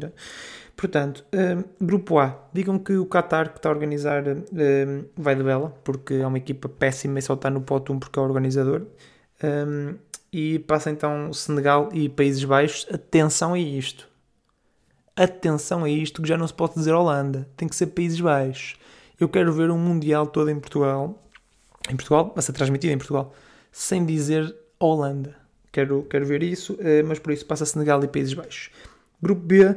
Portanto, 0.77 1.25
uh, 1.35 1.65
grupo 1.81 2.19
A, 2.19 2.39
digam 2.53 2.79
que 2.79 2.93
o 2.93 3.07
Qatar 3.07 3.51
que 3.51 3.59
está 3.59 3.71
a 3.71 3.73
organizar 3.73 4.25
uh, 4.29 5.09
vai 5.17 5.35
de 5.35 5.43
bela, 5.43 5.75
porque 5.83 6.15
é 6.15 6.27
uma 6.27 6.37
equipa 6.37 6.69
péssima 6.69 7.19
e 7.19 7.23
só 7.23 7.33
está 7.33 7.49
no 7.49 7.63
pote 7.63 7.91
1 7.91 7.99
porque 7.99 8.19
é 8.19 8.23
o 8.23 8.27
organizador. 8.27 8.83
Um, 9.43 9.95
e 10.31 10.59
passa 10.59 10.91
então 10.91 11.33
Senegal 11.33 11.89
e 11.95 12.11
Países 12.11 12.45
Baixos. 12.45 12.87
Atenção 12.93 13.55
a 13.55 13.59
isto 13.59 14.07
atenção 15.17 15.85
a 15.85 15.89
isto 15.89 16.21
que 16.21 16.29
já 16.29 16.37
não 16.37 16.47
se 16.47 16.53
pode 16.53 16.75
dizer 16.75 16.93
Holanda, 16.93 17.49
tem 17.57 17.67
que 17.67 17.75
ser 17.75 17.87
Países 17.87 18.21
Baixos. 18.21 18.77
Eu 19.19 19.29
quero 19.29 19.53
ver 19.53 19.71
um 19.71 19.79
Mundial 19.79 20.27
todo 20.27 20.51
em 20.51 20.61
Portugal, 20.61 21.23
em 21.89 21.97
Portugal, 21.97 22.35
ser 22.39 22.53
transmitido 22.53 22.93
em 22.93 22.99
Portugal, 22.99 23.35
sem 23.73 24.05
dizer 24.05 24.55
Holanda. 24.79 25.35
Quero, 25.73 26.07
quero 26.11 26.27
ver 26.27 26.43
isso, 26.43 26.77
eh, 26.81 27.03
mas 27.03 27.19
por 27.19 27.33
isso 27.33 27.47
passa 27.47 27.65
Senegal 27.65 28.03
e 28.05 28.09
Países 28.09 28.35
Baixos. 28.35 28.71
Grupo 29.21 29.43
B, 29.43 29.75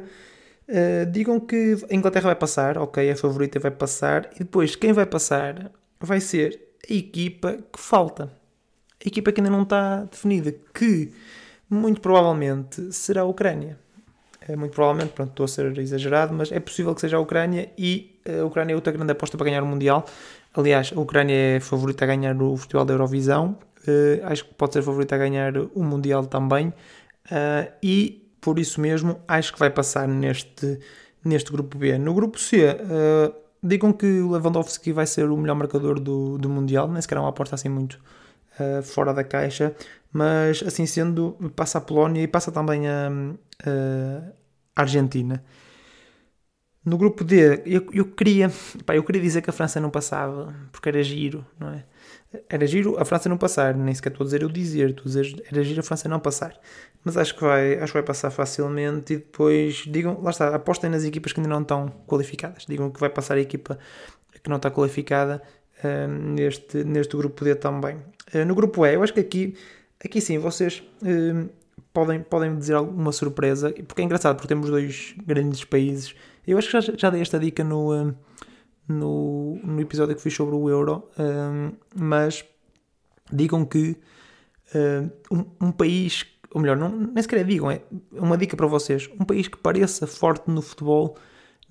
Uh, 0.70 1.04
digam 1.10 1.40
que 1.40 1.78
a 1.90 1.96
Inglaterra 1.96 2.28
vai 2.28 2.36
passar, 2.36 2.78
ok, 2.78 3.10
a 3.10 3.16
favorita 3.16 3.60
vai 3.60 3.72
passar, 3.72 4.30
e 4.36 4.40
depois 4.40 4.76
quem 4.76 4.94
vai 4.94 5.04
passar 5.08 5.72
vai 6.00 6.22
ser 6.22 6.62
a 6.88 6.94
equipa 6.94 7.58
que 7.74 7.80
falta. 7.80 8.32
A 9.04 9.08
equipa 9.08 9.32
que 9.32 9.42
ainda 9.42 9.50
não 9.50 9.64
está 9.64 10.04
definida, 10.04 10.54
que 10.72 11.12
muito 11.68 12.00
provavelmente 12.00 12.94
será 12.94 13.22
a 13.22 13.26
Ucrânia 13.26 13.80
muito 14.56 14.74
provavelmente, 14.74 15.14
pronto, 15.14 15.30
estou 15.30 15.44
a 15.44 15.48
ser 15.48 15.78
exagerado, 15.78 16.34
mas 16.34 16.52
é 16.52 16.60
possível 16.60 16.94
que 16.96 17.02
seja 17.02 17.18
a 17.18 17.20
Ucrânia 17.20 17.70
e 17.78 18.20
a 18.40 18.46
Ucrânia 18.46 18.74
é 18.74 18.76
outra 18.76 18.92
grande 18.92 19.12
aposta 19.12 19.38
para 19.38 19.46
ganhar 19.46 19.64
o 19.64 19.66
Mundial. 19.66 20.06
Aliás, 20.54 20.92
a 20.96 21.00
Ucrânia 21.00 21.34
é 21.34 21.60
favorita 21.60 22.06
a 22.06 22.08
ganhar 22.08 22.42
o 22.42 22.58
Festival 22.58 22.86
da 22.86 22.94
Eurovisão, 22.94 23.58
uh, 23.88 24.26
acho 24.26 24.46
que 24.46 24.54
pode 24.54 24.74
ser 24.74 24.82
favorita 24.82 25.16
a 25.16 25.18
ganhar 25.18 25.54
o 25.58 25.84
Mundial 25.84 26.26
também, 26.26 26.70
uh, 26.70 27.72
e 27.84 28.28
por 28.42 28.58
isso 28.58 28.82
mesmo 28.82 29.20
acho 29.28 29.54
que 29.54 29.60
vai 29.60 29.70
passar 29.70 30.08
neste, 30.08 30.80
neste 31.24 31.52
grupo 31.52 31.78
B. 31.78 31.98
No 31.98 32.14
grupo 32.14 32.40
C, 32.40 32.66
uh, 32.66 33.34
digam 33.62 33.94
que 33.94 34.22
o 34.22 34.32
Lewandowski 34.32 34.92
vai 34.92 35.06
ser 35.06 35.30
o 35.30 35.38
melhor 35.38 35.56
marcador 35.56 36.00
do, 36.00 36.38
do 36.38 36.50
Mundial, 36.50 36.88
nem 36.88 37.02
sequer 37.02 37.18
é 37.18 37.22
uma 37.22 37.30
aposta 37.30 37.56
assim 37.56 37.70
muito 37.70 38.00
fora 38.84 39.14
da 39.14 39.24
caixa, 39.24 39.74
mas 40.12 40.62
assim 40.68 40.86
sendo, 40.86 41.38
passa 41.56 41.78
a 41.78 41.82
Polónia 41.82 42.22
e 42.22 42.28
passa 42.28 42.52
também 42.52 42.90
a 42.90 43.10
Argentina. 44.82 45.44
No 46.84 46.98
grupo 46.98 47.24
D, 47.24 47.62
eu, 47.66 47.88
eu 47.94 48.06
queria 48.06 48.50
pá, 48.86 48.96
eu 48.96 49.04
queria 49.04 49.22
dizer 49.22 49.42
que 49.42 49.50
a 49.50 49.54
França 49.54 49.80
não 49.80 49.90
passava, 49.90 50.56
porque 50.72 50.90
era 50.90 51.04
giro, 51.04 51.46
não 51.60 51.70
é? 51.70 51.84
Era 52.48 52.66
giro 52.66 53.00
a 53.00 53.06
França 53.06 53.28
não 53.28 53.38
passar, 53.38 53.76
nem 53.76 53.94
sequer 53.94 54.12
estou 54.12 54.24
a 54.24 54.26
dizer 54.26 54.42
eu 54.42 54.50
dizer, 54.50 54.92
estou 54.92 55.04
a 55.04 55.08
dizer 55.08 55.44
era 55.52 55.64
giro 55.64 55.82
a 55.82 55.84
França 55.84 56.08
não 56.08 56.20
passar. 56.20 56.58
Mas 57.04 57.18
acho 57.18 57.36
que 57.36 57.42
vai, 57.42 57.76
acho 57.76 57.88
que 57.88 57.94
vai 57.94 58.04
passar 58.04 58.32
facilmente 58.32 59.14
e 59.14 59.18
depois 59.18 59.84
digam, 59.88 60.22
lá 60.22 60.32
está, 60.32 60.56
apostem 60.56 60.90
nas 60.90 61.04
equipas 61.04 61.34
que 61.34 61.40
ainda 61.40 61.50
não 61.50 61.62
estão 61.62 61.90
qualificadas. 62.08 62.66
Digam 62.68 62.90
que 62.92 63.00
vai 63.00 63.10
passar 63.10 63.36
a 63.36 63.42
equipa 63.42 63.78
que 64.42 64.50
não 64.50 64.58
está 64.58 64.72
qualificada 64.72 65.42
uh, 65.84 66.08
neste, 66.08 66.84
neste 66.84 67.16
grupo 67.18 67.44
D 67.44 67.56
também. 67.56 67.98
Uh, 68.34 68.46
no 68.46 68.56
grupo 68.56 68.86
E, 68.86 68.96
eu 68.96 69.04
acho 69.04 69.14
que 69.14 69.20
aqui 69.20 69.56
Aqui 70.04 70.22
sim, 70.22 70.38
vocês 70.38 70.82
uh, 71.02 71.50
podem, 71.94 72.22
podem 72.22 72.58
dizer 72.58 72.76
alguma 72.76 73.12
surpresa, 73.12 73.72
porque 73.88 74.02
é 74.02 74.06
engraçado, 74.06 74.36
porque 74.36 74.48
temos 74.48 74.70
dois 74.70 75.16
grandes 75.26 75.64
países. 75.64 76.16
Eu 76.46 76.58
acho 76.58 76.70
que 76.70 76.82
já, 76.82 76.94
já 76.96 77.10
dei 77.10 77.22
esta 77.22 77.40
dica 77.40 77.64
no, 77.64 77.94
uh, 77.94 78.16
no, 78.88 79.60
no 79.64 79.82
episódio 79.82 80.16
que 80.16 80.22
fiz 80.22 80.34
sobre 80.34 80.56
o 80.56 80.70
Euro, 80.70 81.10
uh, 81.18 81.76
mas 81.96 82.44
digam 83.32 83.66
que 83.66 83.98
um, 85.32 85.68
um, 85.68 85.72
país, 85.72 86.28
ou 86.52 86.62
melhor, 86.62 86.78
não, 86.78 86.90
nem 86.90 87.22
sequer 87.24 87.40
é 87.40 87.44
digam, 87.44 87.72
é 87.72 87.82
uma 88.14 88.38
dica 88.38 88.56
para 88.56 88.68
vocês: 88.68 89.10
um 89.20 89.26
país 89.26 89.48
que 89.48 89.58
pareça 89.58 90.06
forte 90.06 90.50
no 90.50 90.62
futebol, 90.62 91.18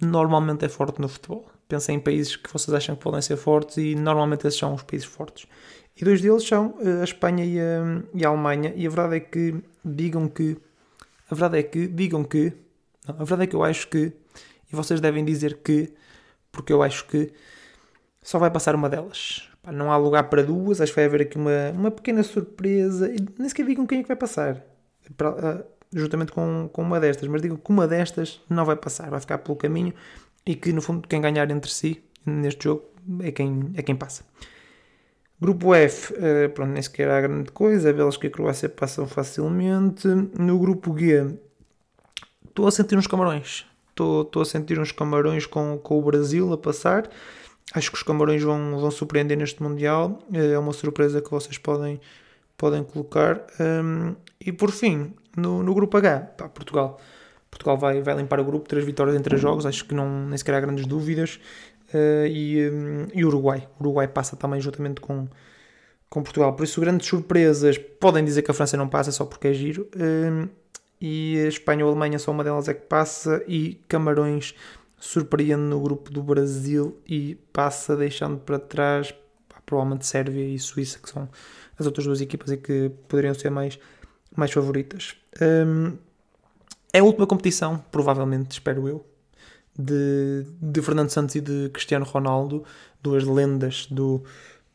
normalmente 0.00 0.64
é 0.64 0.68
forte 0.68 1.00
no 1.00 1.08
futebol. 1.08 1.46
Pensem 1.68 1.96
em 1.96 2.00
países 2.00 2.34
que 2.34 2.52
vocês 2.52 2.74
acham 2.74 2.96
que 2.96 3.02
podem 3.02 3.20
ser 3.20 3.36
fortes 3.36 3.76
e 3.76 3.94
normalmente 3.94 4.46
esses 4.46 4.58
são 4.58 4.74
os 4.74 4.82
países 4.82 5.06
fortes. 5.06 5.46
E 6.00 6.04
dois 6.04 6.20
deles 6.20 6.46
são 6.46 6.76
eh, 6.80 7.00
a 7.00 7.04
Espanha 7.04 7.44
e 7.44 7.58
a, 7.58 8.02
e 8.14 8.24
a 8.24 8.28
Alemanha. 8.28 8.72
E 8.76 8.86
a 8.86 8.90
verdade 8.90 9.16
é 9.16 9.20
que 9.20 9.56
digam 9.84 10.28
que. 10.28 10.56
A 11.28 11.34
verdade 11.34 11.58
é 11.58 11.62
que 11.64 11.88
digam 11.88 12.22
que. 12.22 12.52
Não, 13.06 13.16
a 13.16 13.24
verdade 13.24 13.42
é 13.42 13.46
que 13.48 13.56
eu 13.56 13.64
acho 13.64 13.88
que. 13.88 14.12
E 14.72 14.76
vocês 14.76 15.00
devem 15.00 15.24
dizer 15.24 15.58
que. 15.58 15.92
Porque 16.52 16.72
eu 16.72 16.84
acho 16.84 17.04
que. 17.06 17.32
Só 18.22 18.38
vai 18.38 18.50
passar 18.50 18.76
uma 18.76 18.88
delas. 18.88 19.48
Não 19.72 19.90
há 19.90 19.96
lugar 19.96 20.30
para 20.30 20.44
duas. 20.44 20.80
Acho 20.80 20.92
que 20.92 20.96
vai 21.00 21.06
haver 21.06 21.22
aqui 21.22 21.36
uma, 21.36 21.72
uma 21.74 21.90
pequena 21.90 22.22
surpresa. 22.22 23.10
E 23.12 23.16
nem 23.36 23.48
sequer 23.48 23.66
digam 23.66 23.84
quem 23.84 23.98
é 23.98 24.02
que 24.02 24.08
vai 24.08 24.16
passar. 24.16 24.64
Para, 25.16 25.30
uh, 25.30 25.64
juntamente 25.92 26.30
com, 26.30 26.70
com 26.72 26.82
uma 26.82 27.00
destas. 27.00 27.26
Mas 27.26 27.42
digam 27.42 27.56
que 27.56 27.70
uma 27.70 27.88
destas 27.88 28.40
não 28.48 28.64
vai 28.64 28.76
passar. 28.76 29.10
Vai 29.10 29.18
ficar 29.18 29.38
pelo 29.38 29.56
caminho. 29.56 29.92
E 30.46 30.54
que 30.54 30.72
no 30.72 30.80
fundo 30.80 31.08
quem 31.08 31.20
ganhar 31.20 31.50
entre 31.50 31.70
si 31.72 32.04
neste 32.24 32.64
jogo 32.64 32.84
é 33.20 33.32
quem, 33.32 33.72
é 33.74 33.82
quem 33.82 33.96
passa. 33.96 34.22
Grupo 35.40 35.72
F, 35.72 36.12
uh, 36.14 36.50
pronto, 36.50 36.72
nem 36.72 36.82
sequer 36.82 37.08
há 37.10 37.20
grande 37.20 37.52
coisa. 37.52 37.90
A 37.90 37.92
Bélgica 37.92 38.26
e 38.26 38.28
a 38.28 38.32
Croácia 38.32 38.68
passam 38.68 39.06
facilmente. 39.06 40.08
No 40.38 40.58
grupo 40.58 40.98
G, 40.98 41.34
estou 42.48 42.66
a 42.66 42.70
sentir 42.72 42.98
uns 42.98 43.06
camarões. 43.06 43.64
Estou, 43.90 44.42
a 44.42 44.44
sentir 44.44 44.78
uns 44.78 44.92
camarões 44.92 45.46
com, 45.46 45.78
com 45.78 45.98
o 45.98 46.02
Brasil 46.02 46.52
a 46.52 46.58
passar. 46.58 47.08
Acho 47.74 47.90
que 47.90 47.96
os 47.96 48.02
camarões 48.02 48.42
vão, 48.42 48.78
vão 48.78 48.90
surpreender 48.90 49.36
neste 49.36 49.62
Mundial. 49.62 50.20
Eh, 50.32 50.52
é 50.52 50.58
uma 50.58 50.72
surpresa 50.72 51.20
que 51.20 51.30
vocês 51.30 51.58
podem, 51.58 52.00
podem 52.56 52.84
colocar. 52.84 53.44
Um, 53.60 54.14
e 54.40 54.52
por 54.52 54.70
fim, 54.70 55.12
no, 55.36 55.62
no 55.62 55.74
grupo 55.74 55.96
H, 55.96 56.20
pá, 56.36 56.48
Portugal. 56.48 57.00
Portugal 57.50 57.76
vai, 57.76 58.00
vai 58.02 58.16
limpar 58.16 58.38
o 58.40 58.44
grupo, 58.44 58.68
três 58.68 58.84
vitórias 58.84 59.16
em 59.16 59.22
três 59.22 59.40
jogos, 59.40 59.66
acho 59.66 59.84
que 59.84 59.94
não, 59.94 60.26
nem 60.26 60.36
sequer 60.36 60.54
há 60.54 60.60
grandes 60.60 60.86
dúvidas. 60.86 61.40
Uh, 61.92 62.26
e, 62.26 62.70
um, 62.70 63.06
e 63.14 63.24
Uruguai. 63.24 63.68
O 63.78 63.84
Uruguai 63.84 64.08
passa 64.08 64.36
também 64.36 64.60
juntamente 64.60 65.00
com, 65.00 65.26
com 66.08 66.22
Portugal. 66.22 66.54
Por 66.54 66.64
isso, 66.64 66.80
grandes 66.80 67.06
surpresas. 67.06 67.78
Podem 67.78 68.24
dizer 68.24 68.42
que 68.42 68.50
a 68.50 68.54
França 68.54 68.76
não 68.76 68.88
passa 68.88 69.10
só 69.10 69.24
porque 69.24 69.48
é 69.48 69.52
giro. 69.52 69.88
Uh, 69.94 70.48
e 71.00 71.38
a 71.44 71.48
Espanha 71.48 71.84
ou 71.84 71.90
a 71.90 71.92
Alemanha 71.92 72.18
só 72.18 72.30
uma 72.30 72.44
delas 72.44 72.68
é 72.68 72.74
que 72.74 72.86
passa. 72.86 73.42
E 73.46 73.80
Camarões 73.88 74.54
surpreende 74.98 75.62
no 75.62 75.80
grupo 75.80 76.10
do 76.10 76.22
Brasil 76.22 76.98
e 77.06 77.36
passa 77.52 77.96
deixando 77.96 78.38
para 78.38 78.58
trás 78.58 79.14
provavelmente 79.68 80.06
Sérvia 80.06 80.42
e 80.42 80.58
Suíça, 80.58 80.98
que 80.98 81.10
são 81.10 81.28
as 81.78 81.84
outras 81.84 82.06
duas 82.06 82.20
equipas 82.22 82.50
e 82.50 82.56
que 82.56 82.90
poderiam 83.06 83.34
ser 83.34 83.50
mais, 83.50 83.78
mais 84.34 84.50
favoritas. 84.50 85.14
Um, 85.40 85.96
é 86.92 87.00
a 87.00 87.04
última 87.04 87.26
competição, 87.26 87.84
provavelmente, 87.92 88.52
espero 88.52 88.88
eu, 88.88 89.04
de, 89.78 90.46
de 90.60 90.82
Fernando 90.82 91.10
Santos 91.10 91.34
e 91.36 91.40
de 91.40 91.70
Cristiano 91.72 92.04
Ronaldo, 92.04 92.64
duas 93.02 93.24
lendas 93.24 93.86
do, 93.90 94.22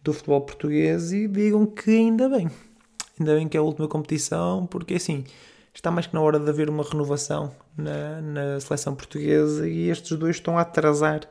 do 0.03 0.13
futebol 0.13 0.41
português, 0.41 1.11
e 1.11 1.27
digam 1.27 1.65
que 1.65 1.91
ainda 1.91 2.29
bem. 2.29 2.49
Ainda 3.19 3.35
bem 3.35 3.47
que 3.47 3.57
é 3.57 3.59
a 3.59 3.63
última 3.63 3.87
competição, 3.87 4.65
porque 4.65 4.95
assim 4.95 5.25
está 5.73 5.89
mais 5.89 6.07
que 6.07 6.13
na 6.13 6.21
hora 6.21 6.39
de 6.39 6.47
haver 6.49 6.69
uma 6.69 6.83
renovação 6.83 7.51
na, 7.75 8.21
na 8.21 8.59
seleção 8.59 8.95
portuguesa 8.95 9.67
e 9.67 9.89
estes 9.89 10.17
dois 10.17 10.35
estão 10.35 10.57
a 10.57 10.61
atrasar 10.61 11.21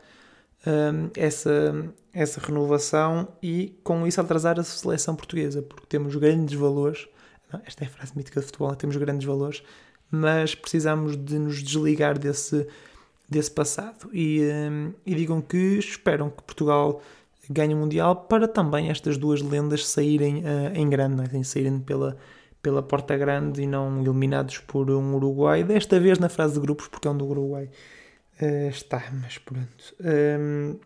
um, 0.66 1.10
essa, 1.16 1.74
essa 2.12 2.40
renovação 2.40 3.28
e 3.42 3.78
com 3.84 4.06
isso 4.06 4.20
atrasar 4.20 4.58
a 4.58 4.64
seleção 4.64 5.14
portuguesa, 5.14 5.62
porque 5.62 5.86
temos 5.86 6.14
grandes 6.16 6.58
valores. 6.58 7.08
Esta 7.66 7.84
é 7.84 7.86
a 7.86 7.90
frase 7.90 8.16
mítica 8.16 8.40
de 8.40 8.46
futebol, 8.46 8.74
temos 8.74 8.96
grandes 8.96 9.26
valores, 9.26 9.62
mas 10.10 10.54
precisamos 10.54 11.16
de 11.16 11.38
nos 11.38 11.62
desligar 11.62 12.18
desse, 12.18 12.66
desse 13.32 13.50
passado. 13.50 14.08
E, 14.12 14.40
um, 14.42 14.92
e 15.04 15.14
digam 15.14 15.40
que 15.40 15.78
esperam 15.78 16.30
que 16.30 16.42
Portugal 16.42 17.02
ganhe 17.50 17.74
o 17.74 17.76
Mundial 17.76 18.14
para 18.14 18.46
também 18.46 18.88
estas 18.88 19.16
duas 19.16 19.42
lendas 19.42 19.86
saírem 19.86 20.38
uh, 20.38 20.72
em 20.74 20.88
grande, 20.88 21.22
né? 21.32 21.42
saírem 21.42 21.80
pela, 21.80 22.16
pela 22.62 22.82
porta 22.82 23.16
grande 23.16 23.62
e 23.62 23.66
não 23.66 24.00
eliminados 24.00 24.58
por 24.58 24.90
um 24.90 25.14
Uruguai, 25.16 25.64
desta 25.64 25.98
vez 25.98 26.18
na 26.18 26.28
fase 26.28 26.54
de 26.54 26.60
grupos, 26.60 26.88
porque 26.88 27.08
é 27.08 27.10
um 27.10 27.16
do 27.16 27.26
Uruguai 27.26 27.68
uh, 28.40 28.68
está, 28.68 29.02
mas 29.20 29.38
pronto. 29.38 29.94
Um, 30.00 30.78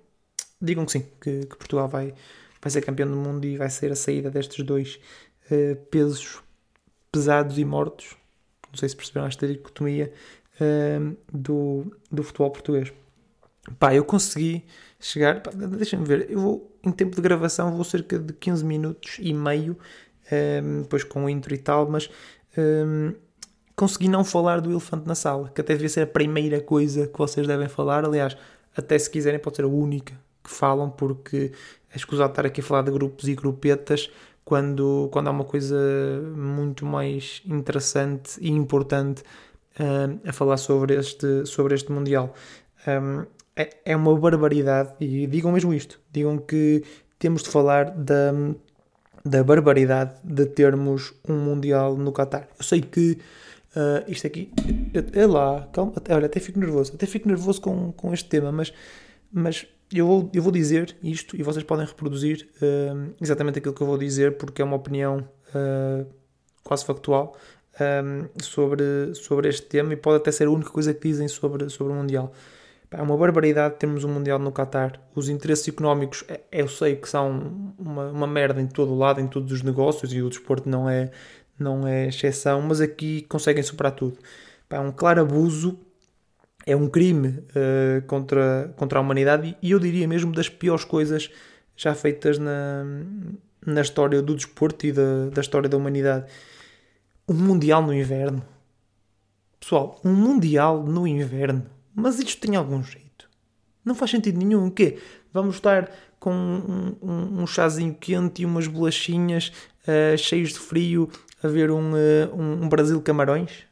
digam 0.60 0.86
que 0.86 0.92
sim, 0.92 1.06
que, 1.20 1.40
que, 1.40 1.56
Portugal 1.56 1.88
vai, 1.88 2.14
vai 2.60 2.70
ser 2.70 2.82
campeão 2.82 3.08
do 3.08 3.16
mundo 3.16 3.44
e 3.44 3.56
vai 3.56 3.68
ser 3.68 3.92
a 3.92 3.96
saída 3.96 4.30
destes 4.30 4.64
dois 4.64 4.98
uh, 5.50 5.76
pesos 5.90 6.40
pesados 7.12 7.58
e 7.58 7.64
mortos. 7.64 8.16
Não 8.70 8.78
sei 8.78 8.88
se 8.88 8.96
perceberam 8.96 9.26
esta 9.26 9.46
dicotomia 9.46 10.12
uh, 10.60 11.16
do, 11.32 11.92
do 12.10 12.22
futebol 12.22 12.50
português. 12.50 12.92
Pá, 13.78 13.94
eu 13.94 14.04
consegui 14.04 14.64
chegar. 15.00 15.40
Deixa-me 15.54 16.04
ver, 16.04 16.30
eu 16.30 16.40
vou, 16.40 16.78
em 16.84 16.92
tempo 16.92 17.16
de 17.16 17.22
gravação, 17.22 17.74
vou 17.74 17.84
cerca 17.84 18.18
de 18.18 18.32
15 18.32 18.64
minutos 18.64 19.16
e 19.20 19.32
meio, 19.32 19.76
um, 20.62 20.82
depois 20.82 21.04
com 21.04 21.24
o 21.24 21.30
intro 21.30 21.54
e 21.54 21.58
tal, 21.58 21.88
mas 21.88 22.08
um, 22.56 23.12
consegui 23.74 24.08
não 24.08 24.24
falar 24.24 24.60
do 24.60 24.70
elefante 24.70 25.06
na 25.06 25.14
sala, 25.14 25.50
que 25.54 25.60
até 25.60 25.74
devia 25.74 25.88
ser 25.88 26.02
a 26.02 26.06
primeira 26.06 26.60
coisa 26.60 27.06
que 27.06 27.18
vocês 27.18 27.46
devem 27.46 27.68
falar. 27.68 28.04
Aliás, 28.04 28.36
até 28.76 28.98
se 28.98 29.10
quiserem, 29.10 29.40
pode 29.40 29.56
ser 29.56 29.64
a 29.64 29.68
única 29.68 30.14
que 30.42 30.50
falam, 30.50 30.88
porque 30.88 31.52
é 31.92 31.96
escusado 31.96 32.30
estar 32.30 32.46
aqui 32.46 32.60
a 32.60 32.64
falar 32.64 32.82
de 32.82 32.92
grupos 32.92 33.26
e 33.28 33.34
grupetas 33.34 34.10
quando, 34.46 35.08
quando 35.10 35.26
há 35.26 35.32
uma 35.32 35.44
coisa 35.44 35.76
muito 36.36 36.86
mais 36.86 37.42
interessante 37.44 38.38
e 38.40 38.48
importante 38.48 39.22
uh, 39.80 40.20
a 40.24 40.32
falar 40.32 40.56
sobre 40.56 40.94
este, 40.94 41.44
sobre 41.44 41.74
este 41.74 41.90
Mundial. 41.90 42.32
Um, 42.86 43.26
é, 43.56 43.70
é 43.84 43.96
uma 43.96 44.16
barbaridade, 44.16 44.94
e 45.00 45.26
digam 45.26 45.50
mesmo 45.50 45.74
isto: 45.74 46.00
digam 46.12 46.38
que 46.38 46.84
temos 47.18 47.42
de 47.42 47.48
falar 47.50 47.90
da, 47.90 48.32
da 49.24 49.42
barbaridade 49.42 50.14
de 50.22 50.46
termos 50.46 51.12
um 51.28 51.36
Mundial 51.36 51.96
no 51.96 52.12
Qatar. 52.12 52.48
Eu 52.56 52.64
sei 52.64 52.80
que 52.80 53.18
Uh, 53.76 54.10
isto 54.10 54.26
aqui, 54.26 54.50
é 55.12 55.26
lá, 55.26 55.68
calma, 55.70 55.92
olha, 56.08 56.24
até 56.24 56.40
fico 56.40 56.58
nervoso, 56.58 56.94
até 56.94 57.04
fico 57.04 57.28
nervoso 57.28 57.60
com, 57.60 57.92
com 57.92 58.14
este 58.14 58.26
tema, 58.26 58.50
mas, 58.50 58.72
mas 59.30 59.66
eu, 59.92 60.06
vou, 60.06 60.30
eu 60.32 60.42
vou 60.42 60.52
dizer 60.52 60.96
isto 61.02 61.36
e 61.36 61.42
vocês 61.42 61.64
podem 61.64 61.86
reproduzir 61.86 62.48
uh, 62.56 63.14
exatamente 63.20 63.58
aquilo 63.58 63.74
que 63.74 63.82
eu 63.82 63.86
vou 63.86 63.98
dizer, 63.98 64.36
porque 64.36 64.62
é 64.62 64.64
uma 64.64 64.76
opinião 64.76 65.28
uh, 65.54 66.06
quase 66.62 66.84
factual 66.84 67.36
um, 67.80 68.28
sobre, 68.42 69.14
sobre 69.14 69.48
este 69.48 69.62
tema 69.62 69.92
e 69.92 69.96
pode 69.96 70.16
até 70.16 70.32
ser 70.32 70.46
a 70.46 70.50
única 70.50 70.70
coisa 70.70 70.92
que 70.92 71.08
dizem 71.08 71.28
sobre, 71.28 71.68
sobre 71.70 71.92
o 71.92 71.96
Mundial. 71.96 72.32
É 72.90 73.02
uma 73.02 73.16
barbaridade 73.16 73.76
termos 73.76 74.04
um 74.04 74.08
Mundial 74.08 74.38
no 74.38 74.52
Qatar. 74.52 75.00
Os 75.14 75.28
interesses 75.28 75.66
económicos, 75.68 76.24
eu 76.50 76.68
sei 76.68 76.96
que 76.96 77.08
são 77.08 77.74
uma, 77.78 78.06
uma 78.10 78.26
merda 78.26 78.60
em 78.60 78.66
todo 78.66 78.92
o 78.92 78.98
lado, 78.98 79.20
em 79.20 79.26
todos 79.26 79.52
os 79.52 79.62
negócios, 79.62 80.12
e 80.12 80.22
o 80.22 80.28
desporto 80.28 80.68
não 80.68 80.88
é, 80.88 81.10
não 81.58 81.86
é 81.86 82.08
exceção, 82.08 82.62
mas 82.62 82.80
aqui 82.80 83.22
conseguem 83.22 83.62
superar 83.62 83.92
tudo. 83.92 84.18
É 84.70 84.80
um 84.80 84.92
claro 84.92 85.20
abuso, 85.20 85.78
é 86.66 86.74
um 86.74 86.88
crime 86.88 87.28
uh, 87.28 88.04
contra, 88.06 88.74
contra 88.76 88.98
a 88.98 89.02
humanidade 89.02 89.56
e 89.62 89.70
eu 89.70 89.78
diria 89.78 90.08
mesmo 90.08 90.32
das 90.32 90.48
piores 90.48 90.84
coisas 90.84 91.30
já 91.76 91.94
feitas 91.94 92.38
na, 92.38 92.84
na 93.64 93.80
história 93.80 94.20
do 94.20 94.34
desporto 94.34 94.84
e 94.84 94.92
da, 94.92 95.28
da 95.32 95.40
história 95.40 95.68
da 95.68 95.76
humanidade. 95.76 96.26
Um 97.28 97.34
Mundial 97.34 97.82
no 97.82 97.94
inverno. 97.94 98.42
Pessoal, 99.60 100.00
um 100.04 100.12
Mundial 100.12 100.82
no 100.82 101.06
inverno. 101.06 101.66
Mas 101.94 102.18
isto 102.18 102.40
tem 102.40 102.56
algum 102.56 102.82
jeito. 102.82 103.28
Não 103.84 103.94
faz 103.94 104.10
sentido 104.10 104.38
nenhum. 104.38 104.66
O 104.66 104.70
quê? 104.70 104.98
Vamos 105.32 105.56
estar 105.56 105.90
com 106.18 106.32
um, 106.32 106.96
um, 107.00 107.42
um 107.42 107.46
chazinho 107.46 107.94
quente 107.94 108.42
e 108.42 108.44
umas 108.44 108.66
bolachinhas 108.66 109.52
uh, 109.86 110.18
cheios 110.18 110.50
de 110.50 110.58
frio 110.58 111.08
a 111.42 111.48
ver 111.48 111.70
um, 111.70 111.92
uh, 111.92 112.34
um 112.34 112.68
Brasil 112.68 113.00
Camarões, 113.00 113.64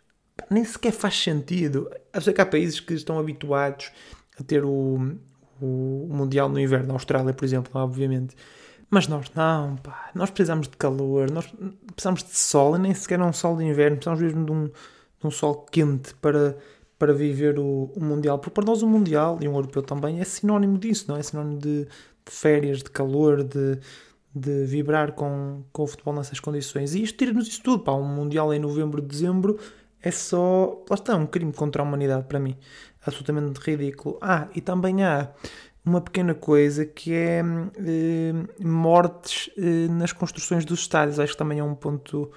nem 0.50 0.64
sequer 0.64 0.92
faz 0.92 1.20
sentido. 1.20 1.90
Sei 2.20 2.32
que 2.32 2.40
há 2.40 2.46
países 2.46 2.80
que 2.80 2.94
estão 2.94 3.18
habituados 3.18 3.90
a 4.38 4.42
ter 4.42 4.64
o, 4.64 5.16
o 5.60 6.08
Mundial 6.10 6.48
no 6.48 6.58
inverno, 6.58 6.90
a 6.90 6.94
Austrália, 6.94 7.32
por 7.32 7.44
exemplo, 7.44 7.70
obviamente. 7.74 8.36
Mas 8.90 9.08
nós 9.08 9.30
não, 9.34 9.76
pá. 9.76 10.10
Nós 10.14 10.30
precisamos 10.30 10.68
de 10.68 10.76
calor, 10.76 11.30
nós 11.30 11.52
precisamos 11.94 12.22
de 12.22 12.36
sol, 12.36 12.76
e 12.76 12.78
nem 12.78 12.94
sequer 12.94 13.20
um 13.20 13.32
sol 13.32 13.56
de 13.56 13.64
inverno, 13.64 13.96
precisamos 13.96 14.22
mesmo 14.22 14.44
de 14.44 14.52
um, 14.52 14.64
de 14.66 15.26
um 15.26 15.30
sol 15.30 15.66
quente 15.70 16.14
para, 16.16 16.56
para 16.98 17.12
viver 17.12 17.58
o, 17.58 17.90
o, 17.94 18.00
Mundial. 18.00 18.38
Porque 18.38 18.54
para 18.54 18.64
nós 18.64 18.82
o 18.82 18.86
Mundial, 18.86 19.38
e 19.40 19.48
um 19.48 19.54
europeu 19.54 19.82
também, 19.82 20.20
é 20.20 20.24
sinónimo 20.24 20.78
disso, 20.78 21.06
não 21.08 21.16
é? 21.16 21.20
É 21.20 21.22
sinónimo 21.22 21.58
de, 21.58 21.84
de 21.84 22.30
férias, 22.30 22.78
de 22.78 22.90
calor, 22.90 23.42
de, 23.42 23.78
de 24.34 24.64
vibrar 24.64 25.12
com, 25.12 25.64
com 25.72 25.82
o 25.82 25.86
futebol 25.86 26.14
nessas 26.14 26.38
condições. 26.38 26.94
E 26.94 27.02
isto 27.02 27.16
tira-nos 27.18 27.48
isso 27.48 27.62
tudo. 27.62 27.82
Pá, 27.82 27.92
um 27.92 28.04
Mundial 28.04 28.52
em 28.52 28.58
novembro, 28.58 29.00
dezembro 29.00 29.58
é 30.04 30.10
só. 30.10 30.84
Lá 30.88 30.94
está, 30.94 31.16
um 31.16 31.26
crime 31.26 31.52
contra 31.52 31.82
a 31.82 31.84
humanidade 31.84 32.24
para 32.26 32.38
mim. 32.38 32.56
Absolutamente 33.06 33.58
ridículo. 33.60 34.18
Ah, 34.20 34.48
e 34.54 34.60
também 34.60 35.02
há 35.02 35.30
uma 35.84 36.00
pequena 36.00 36.34
coisa 36.34 36.84
que 36.84 37.12
é 37.14 37.40
eh, 37.40 38.32
mortes 38.64 39.50
eh, 39.56 39.88
nas 39.88 40.12
construções 40.12 40.64
dos 40.64 40.80
estádios. 40.80 41.18
Acho 41.18 41.32
que 41.32 41.38
também 41.38 41.58
é 41.58 41.64
um 41.64 41.74
ponto, 41.74 42.30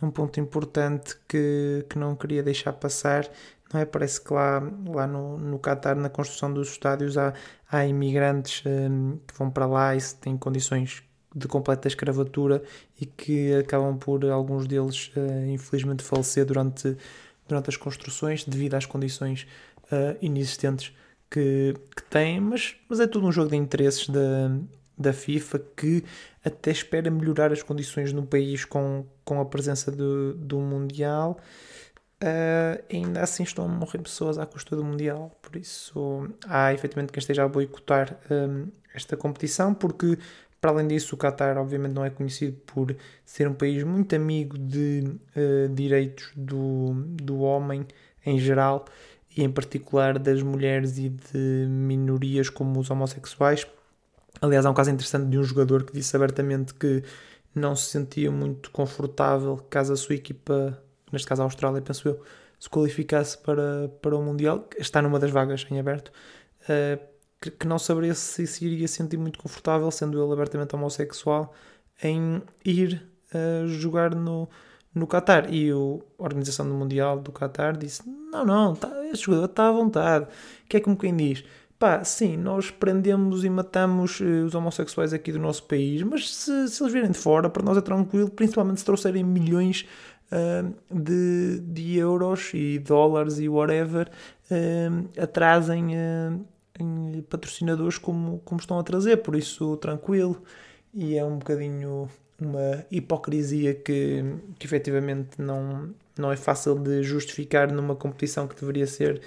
é 0.00 0.04
um 0.04 0.10
ponto 0.10 0.38
importante 0.40 1.16
que, 1.28 1.84
que 1.88 1.98
não 1.98 2.14
queria 2.16 2.42
deixar 2.42 2.72
passar. 2.72 3.28
Não 3.72 3.80
é? 3.80 3.84
Parece 3.84 4.22
que 4.22 4.32
lá, 4.32 4.62
lá 4.86 5.06
no, 5.06 5.38
no 5.38 5.58
Qatar, 5.58 5.96
na 5.96 6.08
construção 6.08 6.52
dos 6.52 6.70
estádios, 6.70 7.18
há, 7.18 7.34
há 7.70 7.84
imigrantes 7.86 8.62
eh, 8.66 8.88
que 9.26 9.36
vão 9.36 9.50
para 9.50 9.66
lá 9.66 9.96
e 9.96 10.00
têm 10.20 10.36
condições 10.38 11.02
de 11.34 11.46
completa 11.46 11.88
escravatura 11.88 12.62
e 13.00 13.06
que 13.06 13.54
acabam 13.54 13.96
por 13.98 14.24
alguns 14.24 14.66
deles 14.66 15.10
uh, 15.16 15.46
infelizmente 15.46 16.02
falecer 16.02 16.44
durante, 16.44 16.96
durante 17.46 17.68
as 17.68 17.76
construções 17.76 18.44
devido 18.44 18.74
às 18.74 18.86
condições 18.86 19.46
uh, 19.84 20.16
inexistentes 20.20 20.92
que, 21.30 21.74
que 21.94 22.02
têm, 22.04 22.40
mas, 22.40 22.76
mas 22.88 23.00
é 23.00 23.06
tudo 23.06 23.26
um 23.26 23.32
jogo 23.32 23.50
de 23.50 23.56
interesses 23.56 24.08
da, 24.08 24.50
da 24.96 25.12
FIFA 25.12 25.60
que 25.76 26.04
até 26.44 26.70
espera 26.70 27.10
melhorar 27.10 27.52
as 27.52 27.62
condições 27.62 28.12
no 28.12 28.26
país 28.26 28.64
com, 28.64 29.04
com 29.24 29.40
a 29.40 29.44
presença 29.44 29.90
do, 29.90 30.34
do 30.34 30.58
Mundial. 30.58 31.38
Uh, 32.20 32.82
ainda 32.92 33.22
assim 33.22 33.44
estão 33.44 33.66
a 33.66 33.68
morrer 33.68 33.98
pessoas 33.98 34.38
à 34.38 34.46
custa 34.46 34.74
do 34.74 34.84
Mundial, 34.84 35.30
por 35.40 35.54
isso 35.54 36.28
há 36.48 36.72
efetivamente 36.74 37.12
quem 37.12 37.20
esteja 37.20 37.44
a 37.44 37.48
boicotar 37.48 38.18
um, 38.28 38.66
esta 38.92 39.16
competição, 39.16 39.72
porque 39.72 40.18
para 40.60 40.70
além 40.72 40.88
disso, 40.88 41.14
o 41.14 41.18
Qatar, 41.18 41.56
obviamente, 41.56 41.92
não 41.92 42.04
é 42.04 42.10
conhecido 42.10 42.56
por 42.66 42.94
ser 43.24 43.46
um 43.48 43.54
país 43.54 43.82
muito 43.84 44.14
amigo 44.16 44.58
de 44.58 45.04
uh, 45.36 45.72
direitos 45.72 46.30
do, 46.36 46.94
do 47.22 47.40
homem 47.40 47.86
em 48.26 48.38
geral 48.38 48.84
e, 49.36 49.42
em 49.42 49.50
particular, 49.50 50.18
das 50.18 50.42
mulheres 50.42 50.98
e 50.98 51.08
de 51.08 51.66
minorias 51.68 52.50
como 52.50 52.80
os 52.80 52.90
homossexuais. 52.90 53.66
Aliás, 54.40 54.66
há 54.66 54.70
um 54.70 54.74
caso 54.74 54.90
interessante 54.90 55.28
de 55.28 55.38
um 55.38 55.44
jogador 55.44 55.84
que 55.84 55.92
disse 55.92 56.14
abertamente 56.16 56.74
que 56.74 57.02
não 57.54 57.76
se 57.76 57.90
sentia 57.90 58.30
muito 58.30 58.70
confortável 58.70 59.56
caso 59.70 59.92
a 59.92 59.96
sua 59.96 60.14
equipa, 60.14 60.80
neste 61.12 61.26
caso 61.26 61.42
a 61.42 61.44
Austrália, 61.44 61.80
penso 61.80 62.08
eu, 62.08 62.20
se 62.58 62.68
qualificasse 62.68 63.38
para, 63.38 63.88
para 64.02 64.16
o 64.16 64.22
Mundial, 64.22 64.68
está 64.76 65.00
numa 65.00 65.18
das 65.18 65.30
vagas 65.30 65.66
em 65.70 65.78
aberto. 65.78 66.10
Uh, 66.62 67.17
que, 67.40 67.66
não 67.66 67.78
saberia 67.78 68.14
se 68.14 68.46
se 68.46 68.64
iria 68.64 68.88
sentir 68.88 69.16
muito 69.16 69.38
confortável, 69.38 69.90
sendo 69.90 70.22
ele 70.22 70.32
abertamente 70.32 70.74
homossexual, 70.74 71.54
em 72.02 72.42
ir 72.64 73.06
uh, 73.34 73.66
jogar 73.68 74.14
no, 74.14 74.48
no 74.94 75.06
Qatar. 75.06 75.52
E 75.52 75.72
o, 75.72 76.02
a 76.18 76.22
Organização 76.24 76.68
do 76.68 76.74
Mundial 76.74 77.20
do 77.20 77.32
Qatar 77.32 77.76
disse: 77.76 78.02
Não, 78.08 78.44
não, 78.44 78.74
tá, 78.74 78.90
este 79.06 79.26
jogador 79.26 79.46
está 79.46 79.68
à 79.68 79.72
vontade. 79.72 80.26
Que 80.68 80.78
é 80.78 80.80
como 80.80 80.96
quem 80.96 81.16
diz: 81.16 81.44
Pá, 81.78 82.02
sim, 82.02 82.36
nós 82.36 82.70
prendemos 82.70 83.44
e 83.44 83.50
matamos 83.50 84.20
uh, 84.20 84.44
os 84.46 84.54
homossexuais 84.54 85.12
aqui 85.12 85.30
do 85.30 85.38
nosso 85.38 85.62
país, 85.64 86.02
mas 86.02 86.34
se, 86.34 86.68
se 86.68 86.82
eles 86.82 86.92
virem 86.92 87.10
de 87.10 87.18
fora, 87.18 87.48
para 87.48 87.62
nós 87.62 87.76
é 87.76 87.80
tranquilo, 87.80 88.30
principalmente 88.30 88.80
se 88.80 88.84
trouxerem 88.84 89.22
milhões 89.22 89.86
uh, 90.32 90.74
de, 90.92 91.60
de 91.60 91.96
euros 91.96 92.50
e 92.52 92.80
dólares 92.80 93.38
e 93.38 93.48
whatever, 93.48 94.10
atrasem 95.22 95.94
em 96.78 97.22
patrocinadores 97.22 97.98
como, 97.98 98.40
como 98.44 98.60
estão 98.60 98.78
a 98.78 98.82
trazer, 98.82 99.18
por 99.18 99.34
isso 99.36 99.76
tranquilo. 99.76 100.42
E 100.94 101.16
é 101.16 101.24
um 101.24 101.38
bocadinho 101.38 102.08
uma 102.40 102.84
hipocrisia 102.90 103.74
que, 103.74 104.22
que 104.58 104.66
efetivamente 104.66 105.40
não, 105.40 105.92
não 106.16 106.30
é 106.30 106.36
fácil 106.36 106.76
de 106.78 107.02
justificar 107.02 107.72
numa 107.72 107.96
competição 107.96 108.46
que 108.46 108.58
deveria 108.58 108.86
ser 108.86 109.20